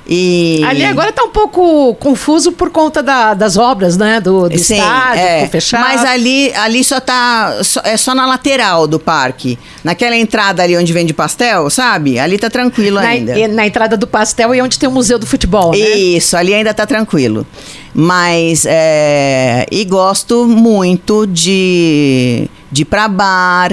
E... 0.07 0.61
Ali 0.65 0.83
agora 0.83 1.09
está 1.09 1.23
um 1.23 1.29
pouco 1.29 1.95
confuso 1.95 2.51
por 2.51 2.69
conta 2.69 3.01
da, 3.01 3.33
das 3.33 3.55
obras, 3.55 3.95
né? 3.95 4.19
Do, 4.19 4.49
do 4.49 4.57
Sim, 4.59 4.75
estádio, 4.75 5.21
é, 5.21 5.47
fechado. 5.47 5.81
Mas 5.81 6.03
ali, 6.03 6.53
ali 6.55 6.83
só 6.83 6.99
tá. 6.99 7.63
Só, 7.63 7.81
é 7.85 7.95
só 7.95 8.13
na 8.13 8.25
lateral 8.25 8.85
do 8.85 8.99
parque. 8.99 9.57
Naquela 9.83 10.15
entrada 10.15 10.61
ali 10.61 10.77
onde 10.77 10.91
vende 10.91 11.13
pastel, 11.13 11.69
sabe? 11.69 12.19
Ali 12.19 12.37
tá 12.37 12.49
tranquilo 12.49 12.99
na, 12.99 13.07
ainda. 13.07 13.47
Na 13.47 13.65
entrada 13.65 13.95
do 13.95 14.05
pastel 14.05 14.53
e 14.53 14.61
onde 14.61 14.77
tem 14.77 14.89
o 14.89 14.91
Museu 14.91 15.17
do 15.17 15.25
Futebol, 15.25 15.71
né? 15.71 15.77
Isso, 15.77 16.35
ali 16.35 16.53
ainda 16.53 16.73
tá 16.73 16.85
tranquilo. 16.85 17.47
Mas. 17.93 18.65
É, 18.67 19.65
e 19.71 19.85
gosto 19.85 20.45
muito 20.45 21.25
de, 21.25 22.49
de 22.69 22.81
ir 22.81 22.85
pra 22.85 23.07
bar, 23.07 23.71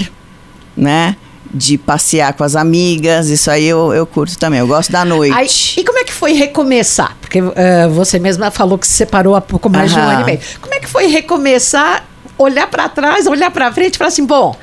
né? 0.76 1.16
De 1.52 1.76
passear 1.76 2.32
com 2.34 2.44
as 2.44 2.54
amigas, 2.54 3.28
isso 3.28 3.50
aí 3.50 3.66
eu, 3.66 3.92
eu 3.92 4.06
curto 4.06 4.38
também. 4.38 4.60
Eu 4.60 4.66
gosto 4.66 4.92
da 4.92 5.04
noite. 5.04 5.34
Aí, 5.34 5.48
e 5.76 5.84
como 5.84 5.98
é 5.98 6.04
que 6.04 6.12
foi 6.12 6.32
recomeçar? 6.32 7.16
Porque 7.20 7.40
uh, 7.40 7.52
você 7.92 8.18
mesma 8.18 8.50
falou 8.50 8.78
que 8.78 8.86
se 8.86 8.94
separou 8.94 9.34
há 9.34 9.40
pouco 9.40 9.68
mais 9.68 9.92
Aham. 9.92 10.00
de 10.00 10.06
um 10.06 10.10
ano 10.10 10.20
e 10.22 10.24
meio. 10.24 10.40
Como 10.60 10.74
é 10.74 10.78
que 10.78 10.86
foi 10.86 11.06
recomeçar, 11.08 12.06
olhar 12.38 12.68
para 12.68 12.88
trás, 12.88 13.26
olhar 13.26 13.50
para 13.50 13.72
frente 13.72 13.94
e 13.94 13.98
falar 13.98 14.08
assim: 14.08 14.24
bom, 14.24 14.56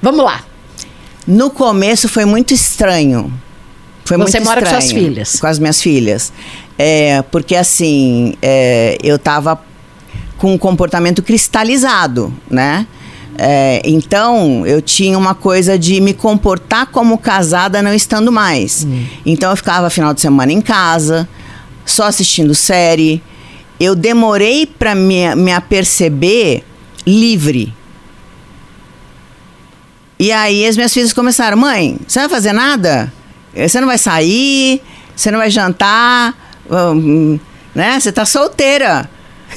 vamos 0.00 0.24
lá. 0.24 0.44
No 1.26 1.50
começo 1.50 2.08
foi 2.08 2.24
muito 2.24 2.52
estranho. 2.52 3.32
Foi 4.04 4.16
você 4.16 4.38
muito 4.38 4.48
mora 4.48 4.60
estranho, 4.60 4.76
com 4.76 4.88
suas 4.88 4.92
filhas? 4.92 5.40
Com 5.40 5.46
as 5.46 5.58
minhas 5.60 5.80
filhas. 5.80 6.32
É, 6.76 7.22
porque 7.30 7.54
assim, 7.54 8.34
é, 8.42 8.98
eu 9.02 9.16
tava 9.16 9.60
com 10.36 10.52
um 10.52 10.58
comportamento 10.58 11.22
cristalizado, 11.22 12.34
né? 12.50 12.84
É, 13.38 13.80
então, 13.84 14.66
eu 14.66 14.82
tinha 14.82 15.16
uma 15.16 15.34
coisa 15.34 15.78
de 15.78 16.00
me 16.00 16.12
comportar 16.12 16.86
como 16.86 17.16
casada 17.18 17.82
não 17.82 17.94
estando 17.94 18.30
mais. 18.30 18.84
Hum. 18.84 19.06
Então, 19.24 19.50
eu 19.50 19.56
ficava 19.56 19.88
final 19.90 20.12
de 20.12 20.20
semana 20.20 20.52
em 20.52 20.60
casa, 20.60 21.28
só 21.84 22.04
assistindo 22.04 22.54
série. 22.54 23.22
Eu 23.80 23.94
demorei 23.94 24.66
para 24.66 24.94
me, 24.94 25.34
me 25.34 25.52
aperceber 25.52 26.62
livre. 27.06 27.74
E 30.18 30.30
aí, 30.30 30.66
as 30.66 30.76
minhas 30.76 30.92
filhas 30.92 31.12
começaram: 31.12 31.56
mãe, 31.56 31.98
você 32.06 32.20
não 32.20 32.28
vai 32.28 32.36
fazer 32.36 32.52
nada? 32.52 33.12
Você 33.54 33.80
não 33.80 33.88
vai 33.88 33.98
sair? 33.98 34.80
Você 35.16 35.30
não 35.30 35.38
vai 35.38 35.50
jantar? 35.50 36.34
Um, 36.70 37.38
né? 37.74 37.98
Você 37.98 38.12
tá 38.12 38.24
solteira. 38.24 39.10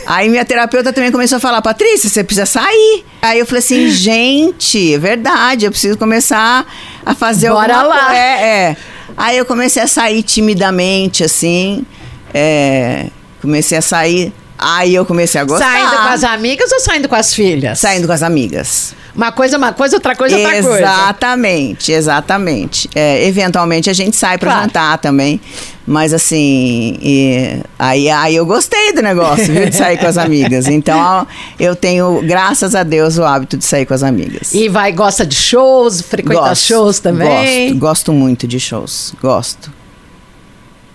Aí 0.05 0.29
minha 0.29 0.45
terapeuta 0.45 0.93
também 0.93 1.11
começou 1.11 1.37
a 1.37 1.39
falar, 1.39 1.61
Patrícia, 1.61 2.09
você 2.09 2.23
precisa 2.23 2.45
sair. 2.45 3.05
Aí 3.21 3.39
eu 3.39 3.45
falei 3.45 3.59
assim, 3.59 3.89
gente, 3.89 4.93
é 4.93 4.97
verdade, 4.97 5.65
eu 5.65 5.71
preciso 5.71 5.97
começar 5.97 6.65
a 7.05 7.15
fazer 7.15 7.49
Bora 7.49 7.75
alguma 7.75 7.95
lá. 7.95 8.15
É, 8.15 8.69
é. 8.69 8.77
Aí 9.17 9.37
eu 9.37 9.45
comecei 9.45 9.81
a 9.81 9.87
sair 9.87 10.23
timidamente, 10.23 11.23
assim. 11.23 11.85
É, 12.33 13.07
comecei 13.41 13.77
a 13.77 13.81
sair. 13.81 14.33
Aí 14.57 14.95
eu 14.95 15.05
comecei 15.05 15.39
a 15.39 15.43
gostar. 15.43 15.71
Saindo 15.71 15.97
com 15.97 16.09
as 16.09 16.23
amigas 16.23 16.71
ou 16.71 16.79
saindo 16.79 17.09
com 17.09 17.15
as 17.15 17.33
filhas? 17.33 17.79
Saindo 17.79 18.07
com 18.07 18.13
as 18.13 18.23
amigas. 18.23 18.95
Uma 19.15 19.31
coisa 19.31 19.57
uma 19.57 19.71
coisa, 19.71 19.95
outra 19.95 20.15
coisa 20.15 20.35
outra 20.35 20.61
coisa. 20.61 20.79
Exatamente, 20.79 21.91
exatamente. 21.91 22.89
É, 22.93 23.25
eventualmente 23.25 23.89
a 23.89 23.93
gente 23.93 24.15
sai 24.15 24.37
para 24.37 24.51
claro. 24.51 24.65
jantar 24.65 24.97
também. 24.97 25.39
Mas 25.87 26.13
assim, 26.13 26.97
e, 26.99 27.59
aí, 27.77 28.09
aí 28.09 28.35
eu 28.35 28.45
gostei 28.45 28.91
do 28.91 29.03
negócio, 29.03 29.53
viu, 29.53 29.69
de 29.69 29.75
sair 29.75 29.97
com 29.97 30.07
as 30.07 30.17
amigas. 30.17 30.67
Então 30.67 31.27
eu 31.59 31.75
tenho, 31.75 32.21
graças 32.23 32.73
a 32.73 32.83
Deus, 32.83 33.17
o 33.17 33.23
hábito 33.23 33.55
de 33.55 33.63
sair 33.63 33.85
com 33.85 33.93
as 33.93 34.03
amigas. 34.03 34.53
E 34.53 34.67
vai, 34.67 34.91
gosta 34.91 35.25
de 35.25 35.35
shows, 35.35 36.01
frequenta 36.01 36.39
gosto, 36.39 36.63
shows 36.63 36.99
também? 36.99 37.67
Gosto, 37.69 37.79
gosto 37.79 38.13
muito 38.13 38.47
de 38.47 38.59
shows, 38.59 39.13
gosto. 39.21 39.74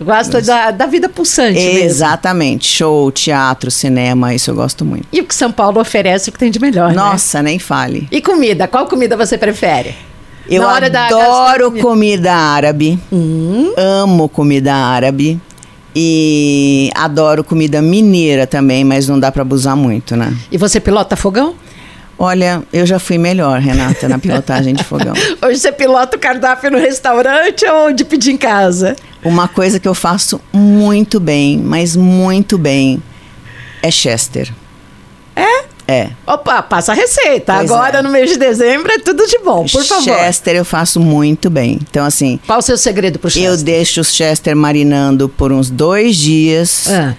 Gosta 0.03 0.41
da, 0.41 0.71
da 0.71 0.87
vida 0.87 1.09
pulsante 1.09 1.59
Exatamente. 1.59 2.65
Mesmo. 2.65 2.77
Show, 2.77 3.13
teatro, 3.13 3.71
cinema, 3.71 4.35
isso 4.35 4.51
eu 4.51 4.55
gosto 4.55 4.85
muito. 4.85 5.07
E 5.13 5.21
o 5.21 5.25
que 5.25 5.35
São 5.35 5.53
Paulo 5.53 5.81
oferece 5.81 6.31
o 6.31 6.33
que 6.33 6.39
tem 6.39 6.51
de 6.51 6.59
melhor, 6.59 6.89
né? 6.89 6.97
Nossa, 6.97 7.43
né? 7.43 7.51
nem 7.51 7.59
fale. 7.59 8.09
E 8.11 8.23
comida? 8.23 8.67
Qual 8.67 8.87
comida 8.87 9.17
você 9.17 9.37
prefere? 9.37 9.95
Eu 10.49 10.67
adoro 10.67 11.71
comida 11.81 12.33
árabe. 12.33 12.99
Hum. 13.13 13.73
Amo 13.77 14.29
comida 14.29 14.75
árabe. 14.75 15.41
E 15.95 16.91
adoro 16.95 17.43
comida 17.45 17.83
mineira 17.83 18.47
também, 18.47 18.85
mas 18.85 19.09
não 19.09 19.19
dá 19.19 19.31
para 19.31 19.43
abusar 19.43 19.77
muito, 19.77 20.17
né? 20.17 20.35
E 20.51 20.57
você 20.57 20.81
pilota 20.81 21.17
fogão? 21.17 21.55
Olha, 22.23 22.63
eu 22.71 22.85
já 22.85 22.99
fui 22.99 23.17
melhor, 23.17 23.59
Renata, 23.61 24.07
na 24.07 24.19
pilotagem 24.19 24.75
de 24.75 24.85
fogão. 24.85 25.15
Hoje 25.43 25.59
você 25.59 25.73
pilota 25.73 26.19
o 26.19 26.21
cardápio 26.21 26.71
no 26.71 26.77
restaurante 26.77 27.65
ou 27.65 27.95
de 27.95 28.05
pedir 28.05 28.33
em 28.33 28.37
casa? 28.37 28.95
Uma 29.25 29.49
coisa 29.49 29.81
que 29.81 29.89
eu 29.89 29.95
faço 29.95 30.39
muito 30.53 31.19
bem, 31.19 31.57
mas 31.57 31.97
muito 31.97 32.59
bem, 32.59 33.03
é 33.83 33.91
Chester. 33.91 34.53
É? 35.35 35.65
É. 35.89 36.11
Opa, 36.27 36.63
passa 36.63 36.93
a 36.93 36.95
receita. 36.95 37.55
Pois 37.55 37.71
Agora, 37.71 38.01
é. 38.01 38.03
no 38.03 38.11
mês 38.11 38.29
de 38.29 38.37
dezembro, 38.37 38.93
é 38.93 38.99
tudo 38.99 39.27
de 39.27 39.39
bom, 39.39 39.65
por 39.65 39.83
favor. 39.83 40.05
Chester 40.05 40.57
eu 40.57 40.65
faço 40.65 41.01
muito 41.01 41.49
bem. 41.49 41.79
Então, 41.89 42.05
assim. 42.05 42.39
Qual 42.47 42.59
o 42.59 42.63
seu 42.63 42.77
segredo 42.77 43.19
pro 43.19 43.31
Chester? 43.31 43.51
Eu 43.51 43.57
deixo 43.57 44.03
o 44.03 44.05
Chester 44.05 44.55
marinando 44.55 45.27
por 45.27 45.53
uns 45.53 45.71
dois 45.71 46.17
dias. 46.17 46.87
Ah. 46.87 47.15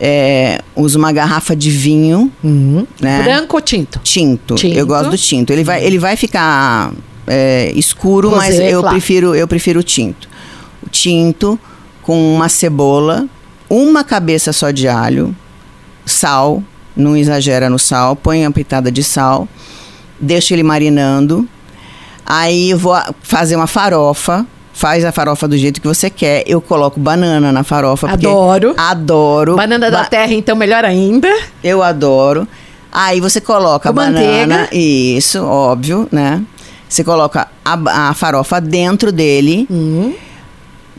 É, 0.00 0.60
uso 0.74 0.98
uma 0.98 1.12
garrafa 1.12 1.54
de 1.54 1.70
vinho. 1.70 2.30
Uhum. 2.42 2.86
Né? 3.00 3.22
Branco 3.22 3.56
ou 3.56 3.62
tinto? 3.62 4.00
tinto? 4.02 4.54
tinto? 4.56 4.76
Eu 4.76 4.86
gosto 4.86 5.10
do 5.10 5.18
tinto. 5.18 5.52
Ele 5.52 5.64
vai, 5.64 5.84
ele 5.84 5.98
vai 5.98 6.16
ficar 6.16 6.92
é, 7.26 7.72
escuro, 7.74 8.30
Rosé, 8.30 8.40
mas 8.40 8.58
eu 8.58 8.80
claro. 8.80 8.94
prefiro 8.96 9.34
eu 9.34 9.46
prefiro 9.46 9.80
o 9.80 9.82
tinto. 9.82 10.28
O 10.84 10.88
tinto 10.90 11.58
com 12.02 12.34
uma 12.34 12.48
cebola, 12.48 13.26
uma 13.68 14.04
cabeça 14.04 14.52
só 14.52 14.70
de 14.70 14.86
alho, 14.86 15.34
sal, 16.04 16.62
não 16.94 17.16
exagera 17.16 17.70
no 17.70 17.78
sal, 17.78 18.14
põe 18.14 18.44
uma 18.44 18.52
pitada 18.52 18.92
de 18.92 19.02
sal, 19.02 19.48
deixa 20.20 20.54
ele 20.54 20.62
marinando. 20.62 21.48
Aí 22.26 22.70
eu 22.70 22.78
vou 22.78 22.96
fazer 23.22 23.56
uma 23.56 23.66
farofa 23.66 24.46
faz 24.74 25.04
a 25.04 25.12
farofa 25.12 25.46
do 25.48 25.56
jeito 25.56 25.80
que 25.80 25.86
você 25.86 26.10
quer. 26.10 26.42
Eu 26.46 26.60
coloco 26.60 27.00
banana 27.00 27.52
na 27.52 27.62
farofa. 27.62 28.10
Adoro. 28.10 28.74
Adoro. 28.76 29.56
Banana 29.56 29.90
ba 29.90 29.98
da 29.98 30.04
terra, 30.04 30.34
então, 30.34 30.56
melhor 30.56 30.84
ainda. 30.84 31.32
Eu 31.62 31.82
adoro. 31.82 32.46
Aí 32.92 33.20
você 33.20 33.40
coloca 33.40 33.88
a 33.88 33.92
banana. 33.92 34.58
Manteiga. 34.58 34.76
Isso, 34.76 35.42
óbvio, 35.42 36.08
né? 36.12 36.42
Você 36.88 37.02
coloca 37.02 37.48
a, 37.64 38.10
a 38.10 38.14
farofa 38.14 38.60
dentro 38.60 39.10
dele. 39.10 39.66
Uhum. 39.70 40.14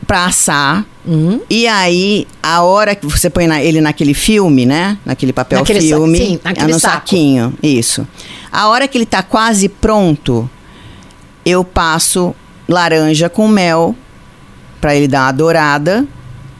Pra 0.06 0.26
assar. 0.26 0.84
Uhum. 1.04 1.40
E 1.50 1.66
aí, 1.66 2.26
a 2.42 2.62
hora 2.62 2.94
que 2.94 3.06
você 3.06 3.28
põe 3.28 3.46
na, 3.46 3.62
ele 3.62 3.80
naquele 3.80 4.14
filme, 4.14 4.64
né? 4.64 4.96
Naquele 5.04 5.32
papel 5.32 5.58
naquele 5.58 5.80
filme. 5.80 6.18
Sim, 6.18 6.40
naquele 6.42 6.72
no 6.72 6.80
saco. 6.80 6.94
saquinho. 6.94 7.54
Isso. 7.62 8.06
A 8.52 8.68
hora 8.68 8.86
que 8.86 8.96
ele 8.96 9.06
tá 9.06 9.22
quase 9.22 9.68
pronto, 9.68 10.48
eu 11.44 11.64
passo 11.64 12.34
laranja 12.68 13.28
com 13.28 13.48
mel 13.48 13.94
para 14.80 14.94
ele 14.94 15.08
dar 15.08 15.26
uma 15.26 15.32
dourada 15.32 16.06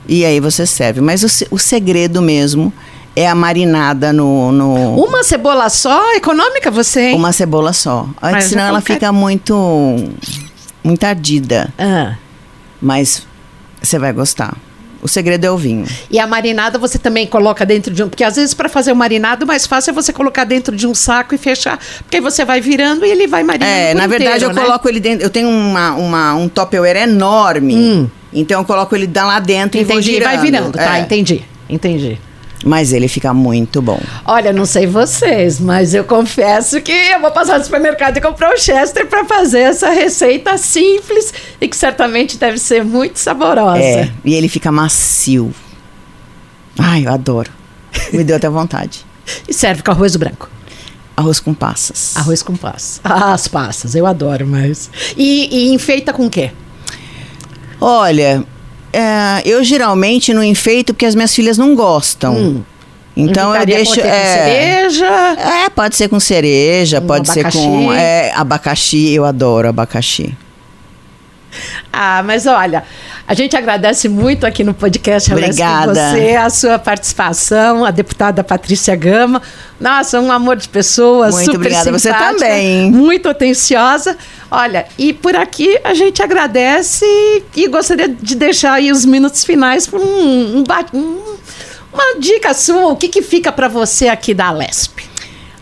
e 0.08 0.24
aí 0.24 0.40
você 0.40 0.66
serve. 0.66 1.00
Mas 1.00 1.22
o, 1.22 1.54
o 1.54 1.58
segredo 1.58 2.22
mesmo 2.22 2.72
é 3.14 3.28
a 3.28 3.34
marinada 3.34 4.12
no, 4.12 4.52
no, 4.52 4.94
Uma 5.02 5.24
cebola 5.24 5.68
só? 5.68 6.14
Econômica 6.14 6.70
você, 6.70 7.08
hein? 7.08 7.16
Uma 7.16 7.32
cebola 7.32 7.72
só. 7.72 8.08
Mas 8.20 8.44
Senão 8.44 8.64
ela 8.64 8.80
fica 8.80 9.10
muito. 9.10 9.54
muito 10.84 11.04
ardida. 11.04 11.72
Ah. 11.78 12.16
Mas 12.80 13.26
você 13.82 13.98
vai 13.98 14.12
gostar. 14.12 14.56
O 15.06 15.08
segredo 15.08 15.44
é 15.44 15.50
o 15.52 15.56
vinho. 15.56 15.86
E 16.10 16.18
a 16.18 16.26
marinada 16.26 16.80
você 16.80 16.98
também 16.98 17.28
coloca 17.28 17.64
dentro 17.64 17.94
de 17.94 18.02
um. 18.02 18.08
Porque 18.08 18.24
às 18.24 18.34
vezes 18.34 18.52
para 18.54 18.68
fazer 18.68 18.90
o 18.90 18.96
marinado, 18.96 19.44
o 19.44 19.46
mais 19.46 19.64
fácil 19.64 19.92
é 19.92 19.94
você 19.94 20.12
colocar 20.12 20.42
dentro 20.42 20.74
de 20.74 20.84
um 20.84 20.92
saco 20.92 21.32
e 21.32 21.38
fechar. 21.38 21.78
Porque 22.02 22.16
aí 22.16 22.20
você 22.20 22.44
vai 22.44 22.60
virando 22.60 23.06
e 23.06 23.10
ele 23.10 23.28
vai 23.28 23.44
marinando. 23.44 23.70
É, 23.70 23.94
na 23.94 24.08
verdade 24.08 24.38
inteiro, 24.38 24.50
eu 24.50 24.54
né? 24.54 24.62
coloco 24.62 24.88
ele 24.88 24.98
dentro. 24.98 25.24
Eu 25.24 25.30
tenho 25.30 25.48
uma, 25.48 25.94
uma, 25.94 26.34
um 26.34 26.48
topperware 26.48 26.96
enorme. 26.96 27.76
Hum. 27.76 28.10
Então 28.32 28.60
eu 28.60 28.64
coloco 28.64 28.96
ele 28.96 29.08
lá 29.14 29.38
dentro 29.38 29.78
entendi, 29.78 29.92
e 29.92 29.94
vou 29.94 30.02
girando. 30.02 30.24
vai 30.24 30.38
virando, 30.38 30.72
tá? 30.72 30.98
É. 30.98 31.00
Entendi. 31.02 31.44
Entendi. 31.70 32.18
Mas 32.66 32.92
ele 32.92 33.06
fica 33.06 33.32
muito 33.32 33.80
bom. 33.80 34.00
Olha, 34.24 34.52
não 34.52 34.66
sei 34.66 34.88
vocês, 34.88 35.60
mas 35.60 35.94
eu 35.94 36.02
confesso 36.02 36.80
que 36.80 36.90
eu 36.90 37.20
vou 37.20 37.30
passar 37.30 37.58
no 37.58 37.64
supermercado 37.64 38.16
e 38.16 38.20
comprar 38.20 38.52
o 38.52 38.58
Chester 38.58 39.06
para 39.06 39.24
fazer 39.24 39.60
essa 39.60 39.88
receita 39.90 40.58
simples 40.58 41.32
e 41.60 41.68
que 41.68 41.76
certamente 41.76 42.36
deve 42.36 42.58
ser 42.58 42.84
muito 42.84 43.20
saborosa. 43.20 43.78
É, 43.78 44.10
e 44.24 44.34
ele 44.34 44.48
fica 44.48 44.72
macio. 44.72 45.54
Ai, 46.76 47.06
eu 47.06 47.12
adoro. 47.12 47.52
Me 48.12 48.24
deu 48.24 48.34
até 48.34 48.48
vontade. 48.48 49.06
e 49.48 49.54
serve 49.54 49.84
com 49.84 49.92
arroz 49.92 50.16
branco. 50.16 50.50
Arroz 51.16 51.38
com 51.38 51.54
passas. 51.54 52.16
Arroz 52.16 52.42
com 52.42 52.56
passas. 52.56 53.00
Ah, 53.04 53.32
as 53.32 53.46
passas, 53.46 53.94
eu 53.94 54.06
adoro, 54.06 54.44
mas. 54.44 54.90
E, 55.16 55.48
e 55.50 55.72
enfeita 55.72 56.12
com 56.12 56.26
o 56.26 56.30
quê? 56.30 56.50
Olha, 57.80 58.44
é, 58.96 59.42
eu 59.44 59.62
geralmente 59.62 60.32
não 60.32 60.42
enfeito 60.42 60.94
porque 60.94 61.04
as 61.04 61.14
minhas 61.14 61.34
filhas 61.34 61.58
não 61.58 61.74
gostam. 61.74 62.34
Hum. 62.34 62.62
Então 63.14 63.54
eu 63.54 63.66
deixo. 63.66 64.00
É, 64.00 64.84
cereja? 64.84 65.06
É, 65.06 65.68
pode 65.70 65.96
ser 65.96 66.08
com 66.08 66.20
cereja, 66.20 67.00
um 67.00 67.06
pode 67.06 67.30
abacaxi. 67.30 67.58
ser 67.58 67.64
com. 67.64 67.92
É, 67.92 68.32
abacaxi, 68.34 69.12
eu 69.12 69.24
adoro 69.24 69.68
abacaxi. 69.68 70.34
Ah, 71.98 72.22
mas 72.22 72.44
olha, 72.44 72.84
a 73.26 73.32
gente 73.32 73.56
agradece 73.56 74.06
muito 74.06 74.44
aqui 74.44 74.62
no 74.62 74.74
podcast 74.74 75.32
Obrigada. 75.32 75.94
você, 75.94 76.36
a 76.36 76.50
sua 76.50 76.78
participação, 76.78 77.86
a 77.86 77.90
deputada 77.90 78.44
Patrícia 78.44 78.94
Gama. 78.94 79.40
Nossa, 79.80 80.20
um 80.20 80.30
amor 80.30 80.56
de 80.56 80.68
pessoa, 80.68 81.30
muito 81.30 81.46
super 81.46 81.56
obrigada. 81.56 81.90
você 81.90 82.12
também. 82.12 82.90
muito 82.90 83.30
atenciosa. 83.30 84.16
Olha, 84.50 84.86
e 84.98 85.14
por 85.14 85.34
aqui 85.34 85.78
a 85.82 85.94
gente 85.94 86.22
agradece 86.22 87.06
e 87.54 87.66
gostaria 87.66 88.08
de 88.08 88.34
deixar 88.34 88.74
aí 88.74 88.92
os 88.92 89.06
minutos 89.06 89.42
finais 89.42 89.86
para 89.86 89.98
um, 89.98 90.58
um, 90.58 90.64
um, 90.92 91.36
uma 91.92 92.20
dica 92.20 92.52
sua, 92.52 92.88
o 92.88 92.96
que, 92.96 93.08
que 93.08 93.22
fica 93.22 93.50
para 93.50 93.68
você 93.68 94.08
aqui 94.08 94.34
da 94.34 94.50
Lesp? 94.50 95.05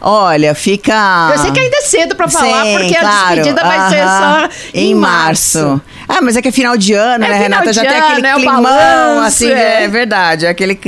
Olha, 0.07 0.55
fica. 0.55 1.31
Eu 1.33 1.39
sei 1.39 1.51
que 1.51 1.59
ainda 1.59 1.79
é 1.79 1.81
cedo 1.81 2.15
para 2.15 2.29
falar, 2.29 2.67
Sim, 2.67 2.77
porque 2.77 2.95
claro. 2.95 3.09
a 3.09 3.35
despedida 3.37 3.63
vai 3.63 3.89
ser 3.89 4.05
só 4.05 4.49
em, 4.75 4.91
em 4.91 4.95
março. 4.95 5.59
março. 5.67 5.83
Ah, 6.07 6.21
mas 6.21 6.37
é 6.37 6.43
que 6.43 6.49
é 6.49 6.53
final 6.53 6.77
de 6.77 6.93
ano, 6.93 7.25
é 7.25 7.29
né, 7.29 7.39
Renata? 7.39 7.73
Já 7.73 7.81
tem 7.81 7.97
aquele 7.97 8.27
é 8.27 8.35
climão, 8.35 8.63
balanço, 8.63 9.27
assim, 9.27 9.51
é. 9.51 9.85
é 9.85 9.89
verdade. 9.89 10.47
Aquele. 10.47 10.79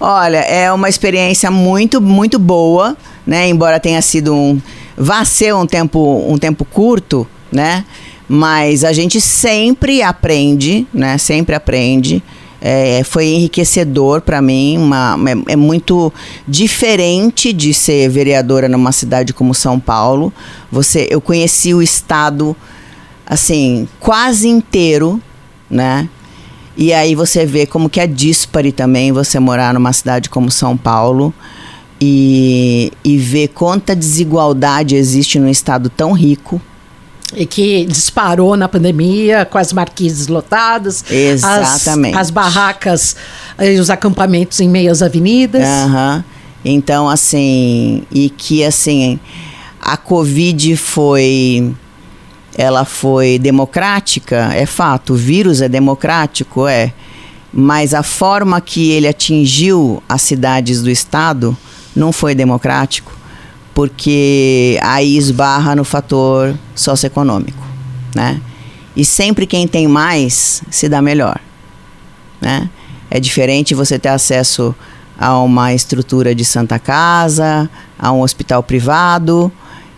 Olha, 0.00 0.38
é 0.38 0.72
uma 0.72 0.88
experiência 0.88 1.52
muito, 1.52 2.00
muito 2.00 2.36
boa, 2.36 2.96
né? 3.24 3.46
Embora 3.46 3.78
tenha 3.78 4.02
sido 4.02 4.34
um. 4.34 4.60
Vá 4.96 5.24
ser 5.24 5.54
um 5.54 5.68
tempo, 5.68 6.24
um 6.28 6.36
tempo 6.36 6.64
curto, 6.64 7.24
né? 7.52 7.84
Mas 8.28 8.82
a 8.82 8.92
gente 8.92 9.20
sempre 9.20 10.02
aprende, 10.02 10.84
né? 10.92 11.16
Sempre 11.16 11.54
aprende. 11.54 12.20
É, 12.66 13.04
foi 13.04 13.26
enriquecedor 13.26 14.22
para 14.22 14.40
mim, 14.40 14.78
uma, 14.78 15.18
é, 15.28 15.52
é, 15.52 15.56
muito 15.56 16.10
diferente 16.48 17.52
de 17.52 17.74
ser 17.74 18.08
vereadora 18.08 18.70
numa 18.70 18.90
cidade 18.90 19.34
como 19.34 19.52
São 19.52 19.78
Paulo. 19.78 20.32
Você, 20.72 21.06
eu 21.10 21.20
conheci 21.20 21.74
o 21.74 21.82
estado 21.82 22.56
assim 23.26 23.86
quase 24.00 24.48
inteiro, 24.48 25.20
né? 25.68 26.08
E 26.74 26.90
aí 26.90 27.14
você 27.14 27.44
vê 27.44 27.66
como 27.66 27.90
que 27.90 28.00
é 28.00 28.06
dispare 28.06 28.72
também 28.72 29.12
você 29.12 29.38
morar 29.38 29.74
numa 29.74 29.92
cidade 29.92 30.30
como 30.30 30.50
São 30.50 30.74
Paulo 30.74 31.34
e, 32.00 32.90
e 33.04 33.18
ver 33.18 33.48
quanta 33.48 33.94
desigualdade 33.94 34.96
existe 34.96 35.38
num 35.38 35.50
estado 35.50 35.90
tão 35.90 36.12
rico 36.12 36.58
e 37.32 37.46
que 37.46 37.84
disparou 37.86 38.56
na 38.56 38.68
pandemia 38.68 39.44
com 39.44 39.58
as 39.58 39.72
marquises 39.72 40.26
lotadas, 40.28 41.04
Exatamente. 41.10 42.14
As, 42.14 42.22
as 42.22 42.30
barracas 42.30 43.16
e 43.58 43.78
os 43.78 43.90
acampamentos 43.90 44.60
em 44.60 44.68
meias 44.68 45.02
avenidas. 45.02 45.66
Uhum. 45.66 46.22
Então, 46.64 47.08
assim, 47.08 48.04
e 48.10 48.30
que 48.30 48.64
assim, 48.64 49.18
a 49.80 49.96
Covid 49.96 50.76
foi 50.76 51.74
ela 52.56 52.84
foi 52.84 53.36
democrática, 53.38 54.50
é 54.54 54.64
fato, 54.64 55.14
o 55.14 55.16
vírus 55.16 55.60
é 55.60 55.68
democrático, 55.68 56.68
é, 56.68 56.92
mas 57.52 57.92
a 57.92 58.02
forma 58.02 58.60
que 58.60 58.92
ele 58.92 59.08
atingiu 59.08 60.00
as 60.08 60.22
cidades 60.22 60.80
do 60.80 60.88
estado 60.88 61.56
não 61.96 62.12
foi 62.12 62.32
democrático 62.32 63.23
porque 63.74 64.78
aí 64.80 65.16
esbarra 65.16 65.74
no 65.74 65.84
fator 65.84 66.56
socioeconômico, 66.74 67.62
né? 68.14 68.40
E 68.96 69.04
sempre 69.04 69.46
quem 69.46 69.66
tem 69.66 69.88
mais 69.88 70.62
se 70.70 70.88
dá 70.88 71.02
melhor, 71.02 71.38
né? 72.40 72.70
É 73.10 73.18
diferente 73.18 73.74
você 73.74 73.98
ter 73.98 74.10
acesso 74.10 74.74
a 75.18 75.38
uma 75.38 75.74
estrutura 75.74 76.34
de 76.34 76.44
Santa 76.44 76.78
Casa, 76.78 77.68
a 77.98 78.12
um 78.12 78.22
hospital 78.22 78.62
privado 78.62 79.52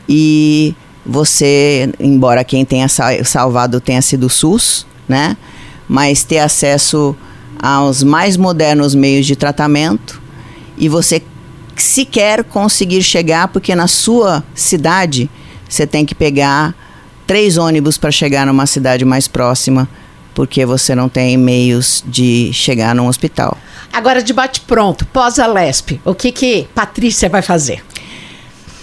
e 0.08 0.74
você, 1.04 1.92
embora 2.00 2.42
quem 2.44 2.64
tenha 2.64 2.88
salvado 2.88 3.80
tenha 3.80 4.02
sido 4.02 4.26
o 4.26 4.30
SUS, 4.30 4.86
né? 5.06 5.36
Mas 5.88 6.24
ter 6.24 6.38
acesso 6.38 7.14
aos 7.62 8.02
mais 8.02 8.36
modernos 8.36 8.94
meios 8.94 9.26
de 9.26 9.36
tratamento 9.36 10.20
e 10.76 10.88
você 10.88 11.22
sequer 11.82 12.44
conseguir 12.44 13.02
chegar, 13.02 13.48
porque 13.48 13.74
na 13.74 13.86
sua 13.86 14.44
cidade 14.54 15.30
você 15.68 15.86
tem 15.86 16.04
que 16.04 16.14
pegar 16.14 16.74
três 17.26 17.58
ônibus 17.58 17.98
para 17.98 18.10
chegar 18.10 18.46
numa 18.46 18.66
cidade 18.66 19.04
mais 19.04 19.26
próxima, 19.26 19.88
porque 20.34 20.64
você 20.64 20.94
não 20.94 21.08
tem 21.08 21.36
meios 21.36 22.04
de 22.06 22.52
chegar 22.52 22.94
num 22.94 23.08
hospital. 23.08 23.56
Agora, 23.92 24.22
debate 24.22 24.60
pronto, 24.60 25.06
pós 25.06 25.38
a 25.38 25.46
LESP, 25.46 26.00
o 26.04 26.14
que 26.14 26.30
que 26.30 26.68
Patrícia 26.74 27.28
vai 27.28 27.42
fazer? 27.42 27.82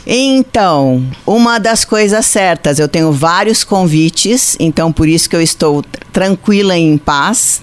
Então, 0.05 1.05
uma 1.25 1.59
das 1.59 1.85
coisas 1.85 2.25
certas, 2.25 2.77
eu 2.77 2.89
tenho 2.89 3.11
vários 3.11 3.63
convites, 3.63 4.57
então 4.59 4.91
por 4.91 5.07
isso 5.07 5.29
que 5.29 5.35
eu 5.35 5.41
estou 5.41 5.81
tranquila 6.11 6.77
e 6.77 6.81
em 6.81 6.97
paz. 6.97 7.61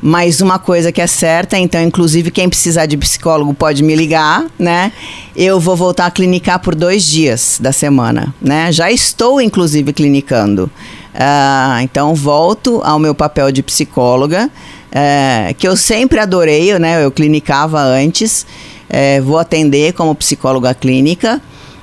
Mas 0.00 0.40
uma 0.40 0.60
coisa 0.60 0.92
que 0.92 1.00
é 1.00 1.06
certa, 1.08 1.58
então, 1.58 1.82
inclusive, 1.82 2.30
quem 2.30 2.48
precisar 2.48 2.86
de 2.86 2.96
psicólogo 2.96 3.52
pode 3.52 3.82
me 3.82 3.96
ligar, 3.96 4.46
né? 4.56 4.92
Eu 5.34 5.58
vou 5.58 5.74
voltar 5.74 6.06
a 6.06 6.10
clinicar 6.10 6.60
por 6.60 6.76
dois 6.76 7.04
dias 7.04 7.58
da 7.60 7.72
semana, 7.72 8.32
né? 8.40 8.70
Já 8.70 8.92
estou, 8.92 9.40
inclusive, 9.40 9.92
clinicando. 9.92 10.70
Uh, 11.12 11.80
então, 11.82 12.14
volto 12.14 12.80
ao 12.84 13.00
meu 13.00 13.12
papel 13.12 13.50
de 13.50 13.60
psicóloga, 13.60 14.48
uh, 14.48 15.54
que 15.54 15.66
eu 15.66 15.76
sempre 15.76 16.20
adorei, 16.20 16.78
né? 16.78 17.04
Eu 17.04 17.10
clinicava 17.10 17.80
antes, 17.80 18.46
uh, 18.88 19.22
vou 19.24 19.38
atender 19.38 19.94
como 19.94 20.14
psicóloga 20.14 20.72
clínica, 20.74 21.42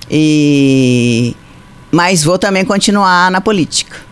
e... 0.09 1.35
mas 1.91 2.23
vou 2.23 2.39
também 2.39 2.63
continuar 2.63 3.29
na 3.29 3.41
política 3.41 4.05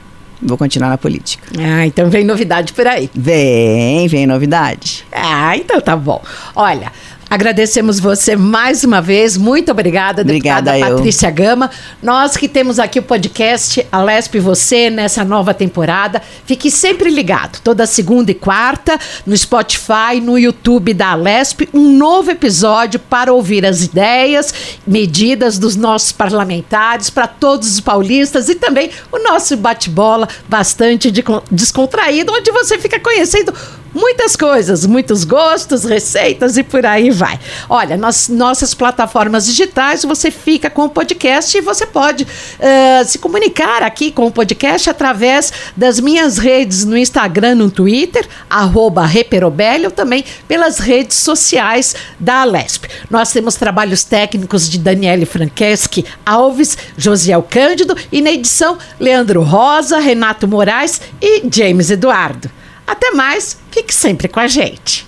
vou 0.46 0.58
continuar 0.58 0.90
na 0.90 0.98
política. 0.98 1.48
Ah, 1.58 1.86
então 1.86 2.10
vem 2.10 2.24
novidade 2.24 2.74
por 2.74 2.86
aí. 2.86 3.10
Vem, 3.14 4.08
vem 4.08 4.26
novidade. 4.26 5.06
Ah, 5.12 5.56
então 5.58 5.80
tá 5.82 5.96
bom. 5.96 6.22
Olha, 6.56 6.92
Agradecemos 7.34 8.00
você 8.00 8.36
mais 8.36 8.84
uma 8.84 9.02
vez. 9.02 9.36
Muito 9.38 9.72
obrigada, 9.72 10.22
obrigada 10.22 10.74
deputada 10.74 10.96
Patrícia 10.98 11.32
Gama. 11.32 11.72
Nós 12.00 12.38
que 12.38 12.48
temos 12.48 12.78
aqui 12.78 13.00
o 13.00 13.02
podcast 13.02 13.84
Alesp 13.92 14.36
e 14.36 14.40
Você 14.40 14.92
nessa 14.92 15.26
nova 15.26 15.52
temporada. 15.52 16.22
Fique 16.46 16.70
sempre 16.70 17.10
ligado, 17.10 17.60
toda 17.64 17.88
segunda 17.88 18.30
e 18.30 18.36
quarta, 18.36 19.00
no 19.26 19.36
Spotify, 19.36 20.22
no 20.22 20.38
YouTube 20.38 20.94
da 20.94 21.14
Alesp, 21.14 21.68
um 21.74 21.98
novo 21.98 22.30
episódio 22.30 23.00
para 23.00 23.34
ouvir 23.34 23.66
as 23.66 23.82
ideias, 23.82 24.54
medidas 24.86 25.58
dos 25.58 25.76
nossos 25.76 26.12
parlamentares, 26.12 27.10
para 27.10 27.26
todos 27.26 27.68
os 27.68 27.80
paulistas 27.80 28.48
e 28.48 28.54
também 28.54 28.92
o 29.12 29.18
nosso 29.18 29.58
bate-bola 29.58 30.30
bastante 30.48 31.12
descontraído, 31.50 32.32
onde 32.32 32.52
você 32.52 32.78
fica 32.78 33.00
conhecendo 33.00 33.52
muitas 33.94 34.36
coisas, 34.36 34.86
muitos 34.86 35.24
gostos, 35.24 35.84
receitas 35.84 36.58
e 36.58 36.64
por 36.64 36.86
aí 36.86 37.10
vai. 37.10 37.40
Olha, 37.70 37.96
nas 37.96 38.30
nossas 38.30 38.74
plataformas 38.74 39.46
digitais 39.46 40.04
você 40.04 40.32
fica 40.32 40.70
com 40.70 40.86
o 40.86 40.90
podcast 40.90 41.58
e 41.58 41.62
você 41.62 41.86
pode 41.86 42.24
uh, 42.24 43.06
se 43.06 43.20
comunicar 43.20 43.84
aqui 43.84 44.12
com 44.12 44.26
o 44.26 44.32
podcast 44.32 44.90
através 44.90 45.54
das 45.76 46.00
minhas 46.00 46.38
redes 46.38 46.86
no 46.86 46.98
Instagram, 46.98 47.56
no 47.56 47.70
Twitter, 47.70 48.28
arroba 48.50 49.06
Reperobelli, 49.06 49.86
ou 49.86 49.92
também 49.92 50.26
pelas 50.48 50.80
redes 50.80 51.18
sociais 51.18 51.96
da 52.20 52.42
Alesp. 52.42 52.86
Nós 53.10 53.32
temos 53.32 53.56
trabalhos 53.56 54.04
técnicos 54.04 54.70
de 54.70 54.80
Daniele 54.80 55.26
Frankeschi 55.26 56.06
Alves, 56.26 56.78
Josiel 56.98 57.44
Cândido 57.44 57.96
e 58.12 58.22
na 58.22 58.32
edição 58.32 58.78
Leandro 59.00 59.44
Rosa, 59.44 60.00
Renato 60.00 60.48
Moraes 60.48 61.02
e 61.22 61.44
James 61.52 61.90
Eduardo. 61.90 62.63
Até 62.94 63.10
mais, 63.10 63.58
fique 63.72 63.92
sempre 63.92 64.28
com 64.28 64.40
a 64.40 64.46
gente. 64.46 65.08